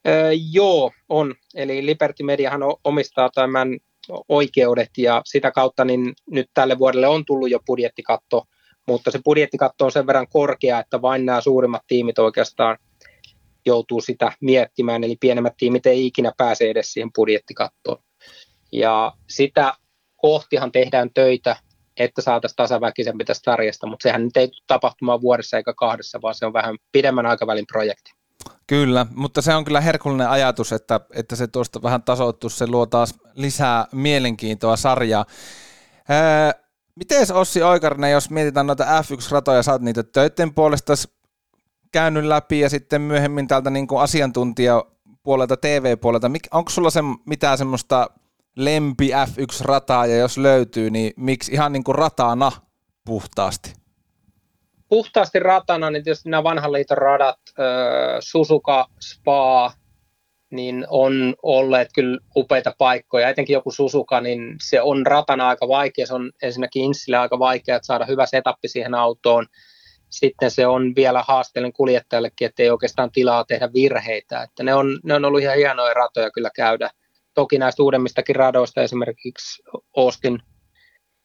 Öö, 0.09 0.31
joo, 0.53 0.93
on. 1.09 1.35
Eli 1.55 1.87
Liberty 1.87 2.23
Mediahan 2.23 2.61
omistaa 2.85 3.31
tämän 3.35 3.79
oikeudet 4.29 4.91
ja 4.99 5.23
sitä 5.25 5.51
kautta 5.51 5.85
niin 5.85 6.13
nyt 6.31 6.51
tälle 6.55 6.79
vuodelle 6.79 7.09
on 7.09 7.25
tullut 7.25 7.51
jo 7.51 7.59
budjettikatto 7.67 8.45
mutta 8.89 9.11
se 9.11 9.21
budjettikatto 9.25 9.85
on 9.85 9.93
sen 9.93 10.07
verran 10.07 10.29
korkea, 10.29 10.81
että 10.81 11.03
vain 11.03 11.27
nämä 11.27 11.41
suurimmat 11.41 11.83
tiimit 11.87 12.19
oikeastaan 12.19 12.79
joutuu 13.67 14.01
sitä 14.01 14.33
miettimään, 14.41 15.05
eli 15.05 15.17
pienemmät 15.21 15.55
tiimit 15.57 15.87
ei 15.87 16.07
ikinä 16.07 16.33
pääse 16.37 16.71
edes 16.71 16.93
siihen 16.93 17.13
budjettikattoon. 17.13 18.03
Ja 18.73 19.13
sitä 19.29 19.75
kohtihan 20.17 20.73
tehdään 20.73 21.11
töitä, 21.15 21.57
että 21.97 22.23
saataisiin 22.23 22.57
tasaväkisempi 22.57 23.25
tästä 23.25 23.51
sarjasta, 23.51 23.87
mutta 23.87 24.03
sehän 24.03 24.25
nyt 24.25 24.37
ei 24.37 24.49
tule 24.49 24.63
tapahtumaan 24.67 25.21
vuodessa 25.21 25.57
eikä 25.57 25.75
kahdessa, 25.75 26.23
vaan 26.23 26.35
se 26.35 26.47
on 26.47 26.53
vähän 26.53 26.77
pidemmän 26.93 27.27
aikavälin 27.27 27.67
projekti. 27.67 28.13
Kyllä, 28.67 29.07
mutta 29.15 29.43
se 29.43 29.55
on 29.55 29.65
kyllä 29.65 29.81
herkullinen 29.81 30.29
ajatus, 30.29 30.73
että, 30.73 31.01
että 31.15 31.37
se 31.37 31.47
tuosta 31.47 31.83
vähän 31.83 32.03
tasoittuu, 32.03 32.51
se 32.51 32.67
luo 32.67 32.87
taas 32.87 33.15
lisää 33.35 33.87
mielenkiintoa 33.93 34.77
sarjaa. 34.77 35.25
Miten 36.97 37.35
Ossi 37.35 37.63
Oikarinen, 37.63 38.13
jos 38.13 38.31
mietitään 38.31 38.67
noita 38.67 38.85
F1-ratoja, 38.85 39.63
sä 39.63 39.73
oot 39.73 39.83
niitä 39.83 40.03
töiden 40.03 40.55
puolesta 40.55 40.93
käynyt 41.93 42.25
läpi 42.25 42.61
ja 42.61 42.71
sitten 42.71 43.01
myöhemmin 43.01 43.49
täältä 43.49 43.71
niin 43.71 43.87
kuin 43.87 44.01
asiantuntijapuolelta, 44.03 45.57
TV-puolelta, 45.57 46.31
onko 46.51 46.71
sulla 46.71 46.91
se, 46.91 47.01
mitään 47.27 47.59
semmoista 47.59 48.11
lempi 48.57 49.11
F1-rataa 49.11 50.07
ja 50.07 50.17
jos 50.17 50.39
löytyy, 50.39 50.91
niin 50.91 51.13
miksi 51.17 51.53
ihan 51.53 51.73
niin 51.73 51.85
kuin 51.85 51.95
ratana 51.95 52.53
puhtaasti? 53.05 53.73
Puhtaasti 54.89 55.39
ratana, 55.39 55.91
niin 55.91 56.05
tietysti 56.05 56.29
nämä 56.29 56.43
vanhan 56.43 56.73
liiton 56.73 56.99
radat, 56.99 57.39
äh, 57.49 57.65
Suzuka, 58.21 58.87
Spa, 59.01 59.73
niin 60.51 60.87
on 60.89 61.35
olleet 61.43 61.89
kyllä 61.95 62.19
upeita 62.37 62.75
paikkoja. 62.79 63.29
Etenkin 63.29 63.55
joku 63.55 63.71
Susuka, 63.71 64.21
niin 64.21 64.57
se 64.61 64.83
on 64.83 65.07
ratana 65.07 65.49
aika 65.49 65.69
vaikea. 65.69 66.07
Se 66.07 66.15
on 66.15 66.33
ensinnäkin 66.43 66.85
Insille 66.85 67.17
aika 67.17 67.39
vaikea, 67.39 67.77
että 67.77 67.87
saada 67.87 68.07
hyvä 68.07 68.27
setappi 68.27 68.69
siihen 68.69 68.95
autoon. 68.95 69.47
Sitten 70.09 70.51
se 70.51 70.67
on 70.67 70.95
vielä 70.97 71.25
haasteellinen 71.29 71.73
kuljettajallekin, 71.73 72.47
että 72.47 72.63
ei 72.63 72.71
oikeastaan 72.71 73.11
tilaa 73.11 73.45
tehdä 73.45 73.73
virheitä. 73.73 74.43
Että 74.43 74.63
ne, 74.63 74.75
on, 74.75 75.01
ne 75.05 75.15
on 75.15 75.25
ollut 75.25 75.41
ihan 75.41 75.57
hienoja 75.57 75.95
ratoja 75.95 76.31
kyllä 76.31 76.51
käydä. 76.55 76.91
Toki 77.35 77.59
näistä 77.59 77.83
uudemmistakin 77.83 78.37
radoista, 78.37 78.83
esimerkiksi 78.83 79.63
Austin 79.97 80.39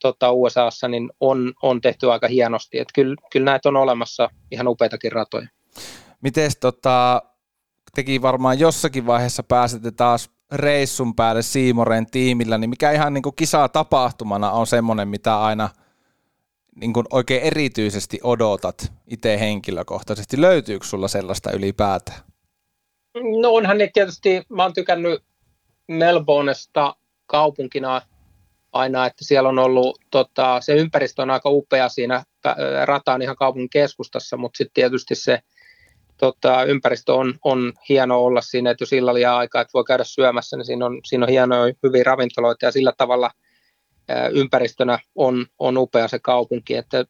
tota, 0.02 0.32
USAssa, 0.32 0.88
niin 0.88 1.10
on, 1.20 1.54
on 1.62 1.82
tehty 1.82 2.12
aika 2.12 2.28
hienosti. 2.28 2.80
Että 2.80 2.92
kyllä, 2.96 3.16
kyllä 3.32 3.46
näitä 3.46 3.70
on 3.70 3.78
olemassa 3.78 4.30
ihan 4.52 4.68
upeitakin 4.68 5.12
ratoja. 5.12 5.48
Miten 6.22 6.52
tota, 6.60 7.22
teki 7.96 8.22
varmaan 8.22 8.60
jossakin 8.60 9.06
vaiheessa 9.06 9.44
pääsette 9.44 9.92
taas 9.92 10.30
reissun 10.52 11.16
päälle 11.16 11.42
Siimoren 11.42 12.06
tiimillä, 12.12 12.58
niin 12.58 12.70
mikä 12.70 12.92
ihan 12.92 13.14
niin 13.14 13.22
kuin 13.22 13.36
kisaa 13.36 13.70
tapahtumana 13.70 14.52
on 14.52 14.68
semmoinen, 14.68 15.08
mitä 15.08 15.42
aina 15.42 15.70
niin 16.76 16.94
kuin 16.94 17.06
oikein 17.12 17.42
erityisesti 17.42 18.20
odotat 18.24 18.94
itse 19.08 19.40
henkilökohtaisesti. 19.40 20.42
Löytyykö 20.42 20.86
sulla 20.86 21.08
sellaista 21.08 21.52
ylipäätään? 21.52 22.20
No 23.42 23.50
onhan 23.50 23.78
ne 23.78 23.90
tietysti, 23.94 24.44
mä 24.50 24.64
oon 24.64 24.74
tykännyt 24.74 25.24
Melbournesta 25.88 26.96
kaupunkina 27.26 28.02
aina, 28.72 29.06
että 29.06 29.26
siellä 29.26 29.50
on 29.50 29.60
ollut, 29.60 30.00
tota, 30.12 30.62
se 30.62 30.76
ympäristö 30.76 31.22
on 31.22 31.32
aika 31.32 31.50
upea 31.50 31.90
siinä, 31.90 32.24
rata 32.86 33.14
on 33.14 33.22
ihan 33.22 33.36
kaupungin 33.36 33.70
keskustassa, 33.70 34.38
mutta 34.38 34.58
sitten 34.58 34.74
tietysti 34.74 35.16
se 35.16 35.40
tota, 36.18 36.64
ympäristö 36.64 37.14
on, 37.14 37.34
on 37.44 37.74
hieno 37.90 38.24
olla 38.24 38.42
siinä, 38.42 38.72
että 38.72 38.82
jos 38.82 38.94
illalla 38.94 39.20
jää 39.20 39.38
aikaa, 39.38 39.62
että 39.62 39.74
voi 39.74 39.84
käydä 39.84 40.04
syömässä, 40.04 40.58
niin 40.58 40.66
siinä 40.66 40.86
on, 40.86 41.00
siinä 41.06 41.26
on 41.26 41.30
hienoja 41.30 41.74
hyviä 41.84 42.04
ravintoloita 42.04 42.66
ja 42.66 42.72
sillä 42.72 42.94
tavalla 42.98 43.32
ää, 44.10 44.28
ympäristönä 44.28 45.00
on, 45.16 45.46
on 45.60 45.78
upea 45.78 46.08
se 46.08 46.20
kaupunki, 46.20 46.76
että 46.76 47.06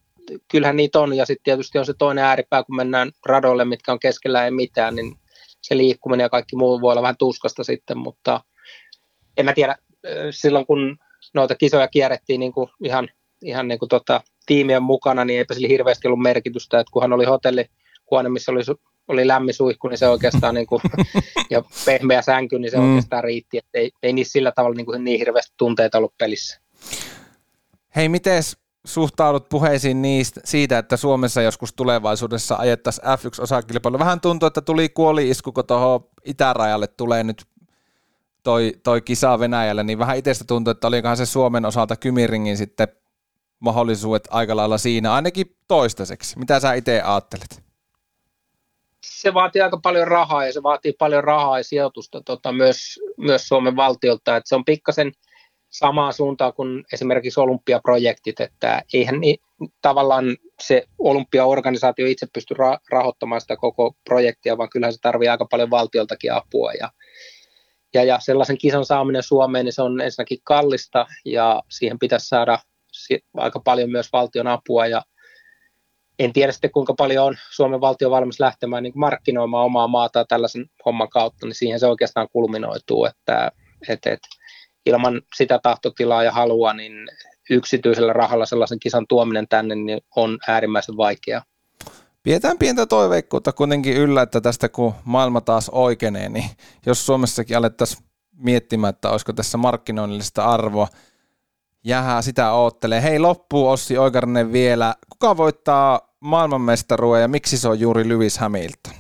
kyllähän 0.52 0.78
niitä 0.78 1.00
on. 1.00 1.14
Ja 1.14 1.26
sitten 1.26 1.44
tietysti 1.44 1.80
on 1.80 1.86
se 1.86 1.94
toinen 1.98 2.24
ääripää, 2.24 2.64
kun 2.64 2.76
mennään 2.76 3.12
radoille, 3.26 3.66
mitkä 3.66 3.92
on 3.92 4.00
keskellä 4.00 4.46
ei 4.46 4.52
mitään, 4.52 4.96
niin 4.96 5.16
se 5.62 5.78
liikkuminen 5.78 6.24
ja 6.24 6.30
kaikki 6.30 6.56
muu 6.56 6.82
voi 6.82 6.92
olla 6.92 7.02
vähän 7.02 7.18
tuskasta 7.18 7.64
sitten, 7.64 7.98
mutta 7.98 8.42
en 9.38 9.46
mä 9.46 9.54
tiedä, 9.54 9.76
silloin 10.32 10.66
kun 10.66 10.98
noita 11.34 11.56
kisoja 11.56 11.88
kierrettiin 11.88 12.40
niin 12.40 12.54
kuin 12.54 12.70
ihan, 12.84 13.10
ihan 13.44 13.68
niin 13.68 13.80
kuin 13.80 13.90
tota, 13.90 14.22
tiimien 14.46 14.84
mukana, 14.84 15.26
niin 15.26 15.38
eipä 15.38 15.54
sillä 15.54 15.68
hirveästi 15.68 16.08
ollut 16.08 16.22
merkitystä, 16.22 16.80
että 16.80 16.92
kunhan 16.92 17.14
oli 17.14 17.26
hotelli, 17.26 17.66
huone, 18.12 18.30
missä 18.30 18.52
oli 18.52 18.62
oli 19.08 19.28
lämmin 19.28 19.54
suihku, 19.54 19.88
niin 19.88 19.98
se 19.98 20.08
oikeastaan 20.08 20.56
niin 20.56 20.68
kuin, 20.68 20.82
ja 21.50 21.64
pehmeä 21.86 22.22
sänky, 22.22 22.60
niin 22.60 22.72
se 22.72 22.78
mm. 22.78 22.90
oikeastaan 22.90 23.24
riitti, 23.24 23.58
että 23.58 23.78
ei, 23.80 23.92
ei 24.04 24.14
niissä 24.14 24.32
sillä 24.32 24.52
tavalla 24.52 24.76
niin, 24.76 24.86
kuin 24.86 25.04
niin 25.04 25.20
hirveästi 25.20 25.54
tunteita 25.58 25.98
ollut 25.98 26.18
pelissä. 26.18 26.60
Hei, 27.96 28.10
miten 28.10 28.44
suhtaudut 28.86 29.50
puheisiin 29.50 30.02
niistä, 30.02 30.42
siitä, 30.44 30.78
että 30.78 30.98
Suomessa 30.98 31.42
joskus 31.42 31.74
tulevaisuudessa 31.74 32.56
ajettaisiin 32.56 33.06
F1-osakilpailu? 33.08 34.00
Vähän 34.00 34.22
tuntuu, 34.22 34.48
että 34.48 34.62
tuli 34.62 34.90
kuoli-isku, 34.90 35.52
kun 35.52 35.68
tuohon 35.68 36.08
itärajalle 36.26 36.88
tulee 36.88 37.24
nyt 37.24 37.46
toi, 38.44 38.74
toi 38.84 39.02
kisa 39.02 39.40
Venäjälle, 39.40 39.84
niin 39.84 40.00
vähän 40.00 40.18
itsestä 40.18 40.46
tuntuu, 40.48 40.72
että 40.72 40.88
olikohan 40.88 41.18
se 41.18 41.26
Suomen 41.26 41.66
osalta 41.66 41.96
Kymiringin 41.96 42.58
sitten 42.58 42.88
mahdollisuudet 43.60 44.28
aika 44.30 44.56
lailla 44.56 44.78
siinä, 44.78 45.14
ainakin 45.14 45.56
toistaiseksi. 45.68 46.40
Mitä 46.40 46.60
sä 46.60 46.74
itse 46.74 47.02
ajattelet? 47.02 47.65
Se 49.06 49.34
vaatii 49.34 49.62
aika 49.62 49.80
paljon 49.84 50.08
rahaa 50.08 50.46
ja 50.46 50.54
se 50.54 50.64
vaatii 50.64 50.94
paljon 51.00 51.24
rahaa 51.24 51.60
ja 51.60 51.64
sijoitusta 51.64 52.22
tota, 52.22 52.52
myös, 52.52 52.78
myös 53.18 53.48
Suomen 53.48 53.76
valtiolta, 53.76 54.38
että 54.38 54.50
se 54.50 54.56
on 54.56 54.66
pikkasen 54.66 55.12
samaa 55.70 56.12
suuntaa 56.12 56.52
kuin 56.52 56.84
esimerkiksi 56.94 57.40
olympiaprojektit, 57.40 58.40
että 58.40 58.82
eihän 58.94 59.20
niin, 59.20 59.38
tavallaan 59.82 60.38
se 60.62 60.84
olympiaorganisaatio 61.00 62.06
itse 62.06 62.28
pysty 62.34 62.54
ra- 62.54 62.80
rahoittamaan 62.90 63.42
sitä 63.42 63.56
koko 63.56 63.96
projektia, 64.04 64.58
vaan 64.58 64.70
kyllähän 64.70 64.94
se 64.94 65.02
tarvii 65.02 65.28
aika 65.28 65.46
paljon 65.46 65.70
valtioltakin 65.70 66.34
apua. 66.34 66.74
Ja, 66.74 66.90
ja, 67.94 68.04
ja 68.04 68.20
sellaisen 68.20 68.58
kisan 68.58 68.86
saaminen 68.86 69.24
Suomeen, 69.24 69.66
niin 69.66 69.74
se 69.74 69.82
on 69.82 70.02
ensinnäkin 70.02 70.40
kallista 70.44 71.06
ja 71.26 71.64
siihen 71.70 72.00
pitäisi 72.00 72.28
saada 72.28 72.60
aika 73.38 73.60
paljon 73.60 73.90
myös 73.90 74.10
valtion 74.14 74.48
apua. 74.48 74.88
Ja 74.88 75.02
en 76.20 76.34
tiedä 76.34 76.52
sitten 76.52 76.72
kuinka 76.72 76.94
paljon 76.94 77.26
on 77.26 77.36
Suomen 77.52 77.82
valtio 77.82 78.12
valmis 78.12 78.40
lähtemään 78.40 78.84
niin 78.84 78.94
markkinoimaan 78.96 79.66
omaa 79.66 79.88
maata 79.88 80.26
tällaisen 80.26 80.66
homman 80.86 81.10
kautta, 81.10 81.46
niin 81.46 81.56
siihen 81.56 81.80
se 81.80 81.88
oikeastaan 81.88 82.28
kulminoituu, 82.32 83.06
että 83.06 83.52
et, 83.90 84.06
et, 84.06 84.20
ilman 84.86 85.22
sitä 85.36 85.60
tahtotilaa 85.64 86.24
ja 86.24 86.32
halua, 86.32 86.74
niin 86.74 86.94
yksityisellä 87.50 88.14
rahalla 88.14 88.46
sellaisen 88.46 88.80
kisan 88.80 89.06
tuominen 89.10 89.48
tänne 89.48 89.76
niin 89.76 90.02
on 90.16 90.38
äärimmäisen 90.48 90.98
vaikeaa. 90.98 91.44
Pidetään 92.24 92.58
pientä 92.58 92.86
toiveikkuutta 92.86 93.54
kuitenkin 93.54 93.98
yllä, 93.98 94.22
että 94.22 94.42
tästä 94.42 94.70
kun 94.70 94.94
maailma 95.04 95.42
taas 95.42 95.70
oikeenee, 95.70 96.30
niin 96.30 96.50
jos 96.86 97.06
Suomessakin 97.06 97.58
alettaisiin 97.58 98.06
miettimään, 98.38 98.90
että 98.90 99.10
olisiko 99.10 99.34
tässä 99.34 99.58
markkinoinnillista 99.58 100.46
arvoa, 100.46 100.88
jäähää 101.84 102.22
sitä 102.22 102.52
oottelee. 102.52 103.04
Hei, 103.04 103.20
loppuu 103.20 103.70
Ossi 103.70 103.98
Oikarinen 103.98 104.52
vielä. 104.52 104.96
Kuka 105.20 105.38
voittaa 105.38 106.16
maailmanmestaruuden 106.20 107.22
ja 107.22 107.28
miksi 107.28 107.58
se 107.58 107.68
on 107.68 107.80
juuri 107.80 108.10
Lewis 108.10 108.38
Hamilton? 108.38 108.94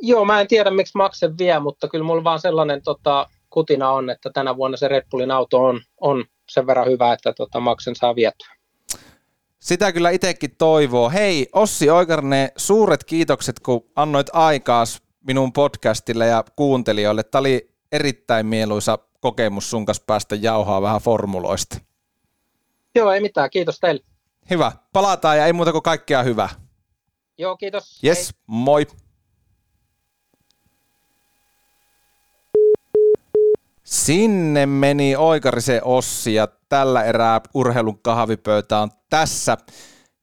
Joo, 0.00 0.24
mä 0.24 0.40
en 0.40 0.48
tiedä 0.48 0.70
miksi 0.70 0.92
Maxen 0.96 1.38
vie, 1.38 1.58
mutta 1.58 1.88
kyllä 1.88 2.04
mulla 2.04 2.24
vaan 2.24 2.40
sellainen 2.40 2.82
tota, 2.82 3.28
kutina 3.50 3.90
on, 3.90 4.10
että 4.10 4.30
tänä 4.30 4.56
vuonna 4.56 4.76
se 4.76 4.88
Red 4.88 5.06
Bullin 5.10 5.30
auto 5.30 5.64
on, 5.64 5.80
on 6.00 6.24
sen 6.48 6.66
verran 6.66 6.86
hyvä, 6.86 7.12
että 7.12 7.32
tota, 7.32 7.60
Maxen 7.60 7.96
saa 7.96 8.14
vietyä. 8.14 8.56
Sitä 9.58 9.92
kyllä 9.92 10.10
itsekin 10.10 10.56
toivoo. 10.58 11.10
Hei 11.10 11.48
Ossi 11.52 11.90
Oikarinen, 11.90 12.48
suuret 12.56 13.04
kiitokset, 13.04 13.60
kun 13.60 13.84
annoit 13.96 14.26
aikaas 14.32 15.02
minun 15.26 15.52
podcastille 15.52 16.26
ja 16.26 16.44
kuuntelijoille. 16.56 17.22
Tämä 17.22 17.40
oli 17.40 17.70
erittäin 17.92 18.46
mieluisa 18.46 18.98
kokemus 19.20 19.70
sun 19.70 19.86
kanssa 19.86 20.04
päästä 20.06 20.34
jauhaa 20.34 20.82
vähän 20.82 21.00
formuloista. 21.00 21.78
Joo, 22.96 23.12
ei 23.12 23.20
mitään. 23.20 23.50
Kiitos 23.50 23.80
teille. 23.80 24.00
Hyvä. 24.50 24.72
Palataan 24.92 25.38
ja 25.38 25.46
ei 25.46 25.52
muuta 25.52 25.72
kuin 25.72 25.82
kaikkea 25.82 26.22
hyvää. 26.22 26.48
Joo, 27.38 27.56
kiitos. 27.56 28.00
Yes, 28.04 28.18
Hei. 28.18 28.42
moi. 28.46 28.86
Sinne 33.84 34.66
meni 34.66 35.16
Oikarisen 35.16 35.84
Ossi 35.84 36.34
ja 36.34 36.48
tällä 36.68 37.04
erää 37.04 37.40
urheilun 37.54 37.98
kahvipöytä 37.98 38.78
on 38.78 38.90
tässä. 39.10 39.56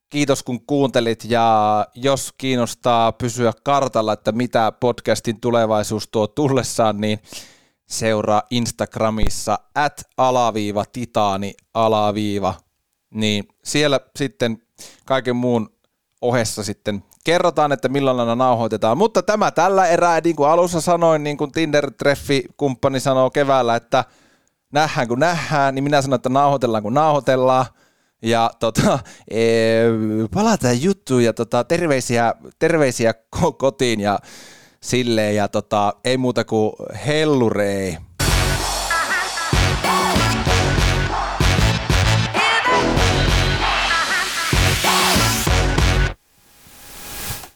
Kiitos 0.09 0.43
kun 0.43 0.65
kuuntelit 0.65 1.24
ja 1.26 1.88
jos 1.95 2.34
kiinnostaa 2.38 3.11
pysyä 3.11 3.53
kartalla, 3.63 4.13
että 4.13 4.32
mitä 4.32 4.71
podcastin 4.71 5.41
tulevaisuus 5.41 6.07
tuo 6.07 6.28
tullessaan, 6.28 7.01
niin 7.01 7.19
seuraa 7.88 8.43
Instagramissa 8.49 9.59
at 9.75 10.01
alaviiva 10.17 10.86
titaani 10.86 11.53
alaviiva, 11.73 12.53
niin 13.13 13.47
siellä 13.63 13.99
sitten 14.15 14.57
kaiken 15.05 15.36
muun 15.36 15.69
ohessa 16.21 16.63
sitten 16.63 17.03
kerrotaan, 17.23 17.71
että 17.71 17.89
milloin 17.89 18.19
aina 18.19 18.36
nauhoitetaan. 18.36 18.97
Mutta 18.97 19.23
tämä 19.23 19.51
tällä 19.51 19.88
erää, 19.88 20.21
niin 20.23 20.36
kuin 20.36 20.49
alussa 20.49 20.81
sanoin, 20.81 21.23
niin 21.23 21.38
kuin 21.38 21.51
Tinder-treffi-kumppani 21.51 22.99
sanoo 22.99 23.29
keväällä, 23.29 23.75
että 23.75 24.03
nähdään 24.71 25.07
kun 25.07 25.19
nähdään, 25.19 25.75
niin 25.75 25.84
minä 25.84 26.01
sanon, 26.01 26.15
että 26.15 26.29
nauhoitellaan 26.29 26.84
kun 26.84 26.93
nauhoitellaan. 26.93 27.65
Ja 28.21 28.51
tota, 28.59 28.99
e, 29.27 29.39
palataan 30.34 30.81
juttuun 30.81 31.23
ja 31.23 31.34
tota, 31.34 31.63
terveisiä, 31.63 32.34
terveisiä 32.59 33.13
kotiin 33.57 33.99
ja 33.99 34.19
silleen 34.84 35.36
ja 35.36 35.47
tota, 35.47 35.93
ei 36.03 36.17
muuta 36.17 36.43
kuin 36.43 36.73
hellurei. 37.07 37.97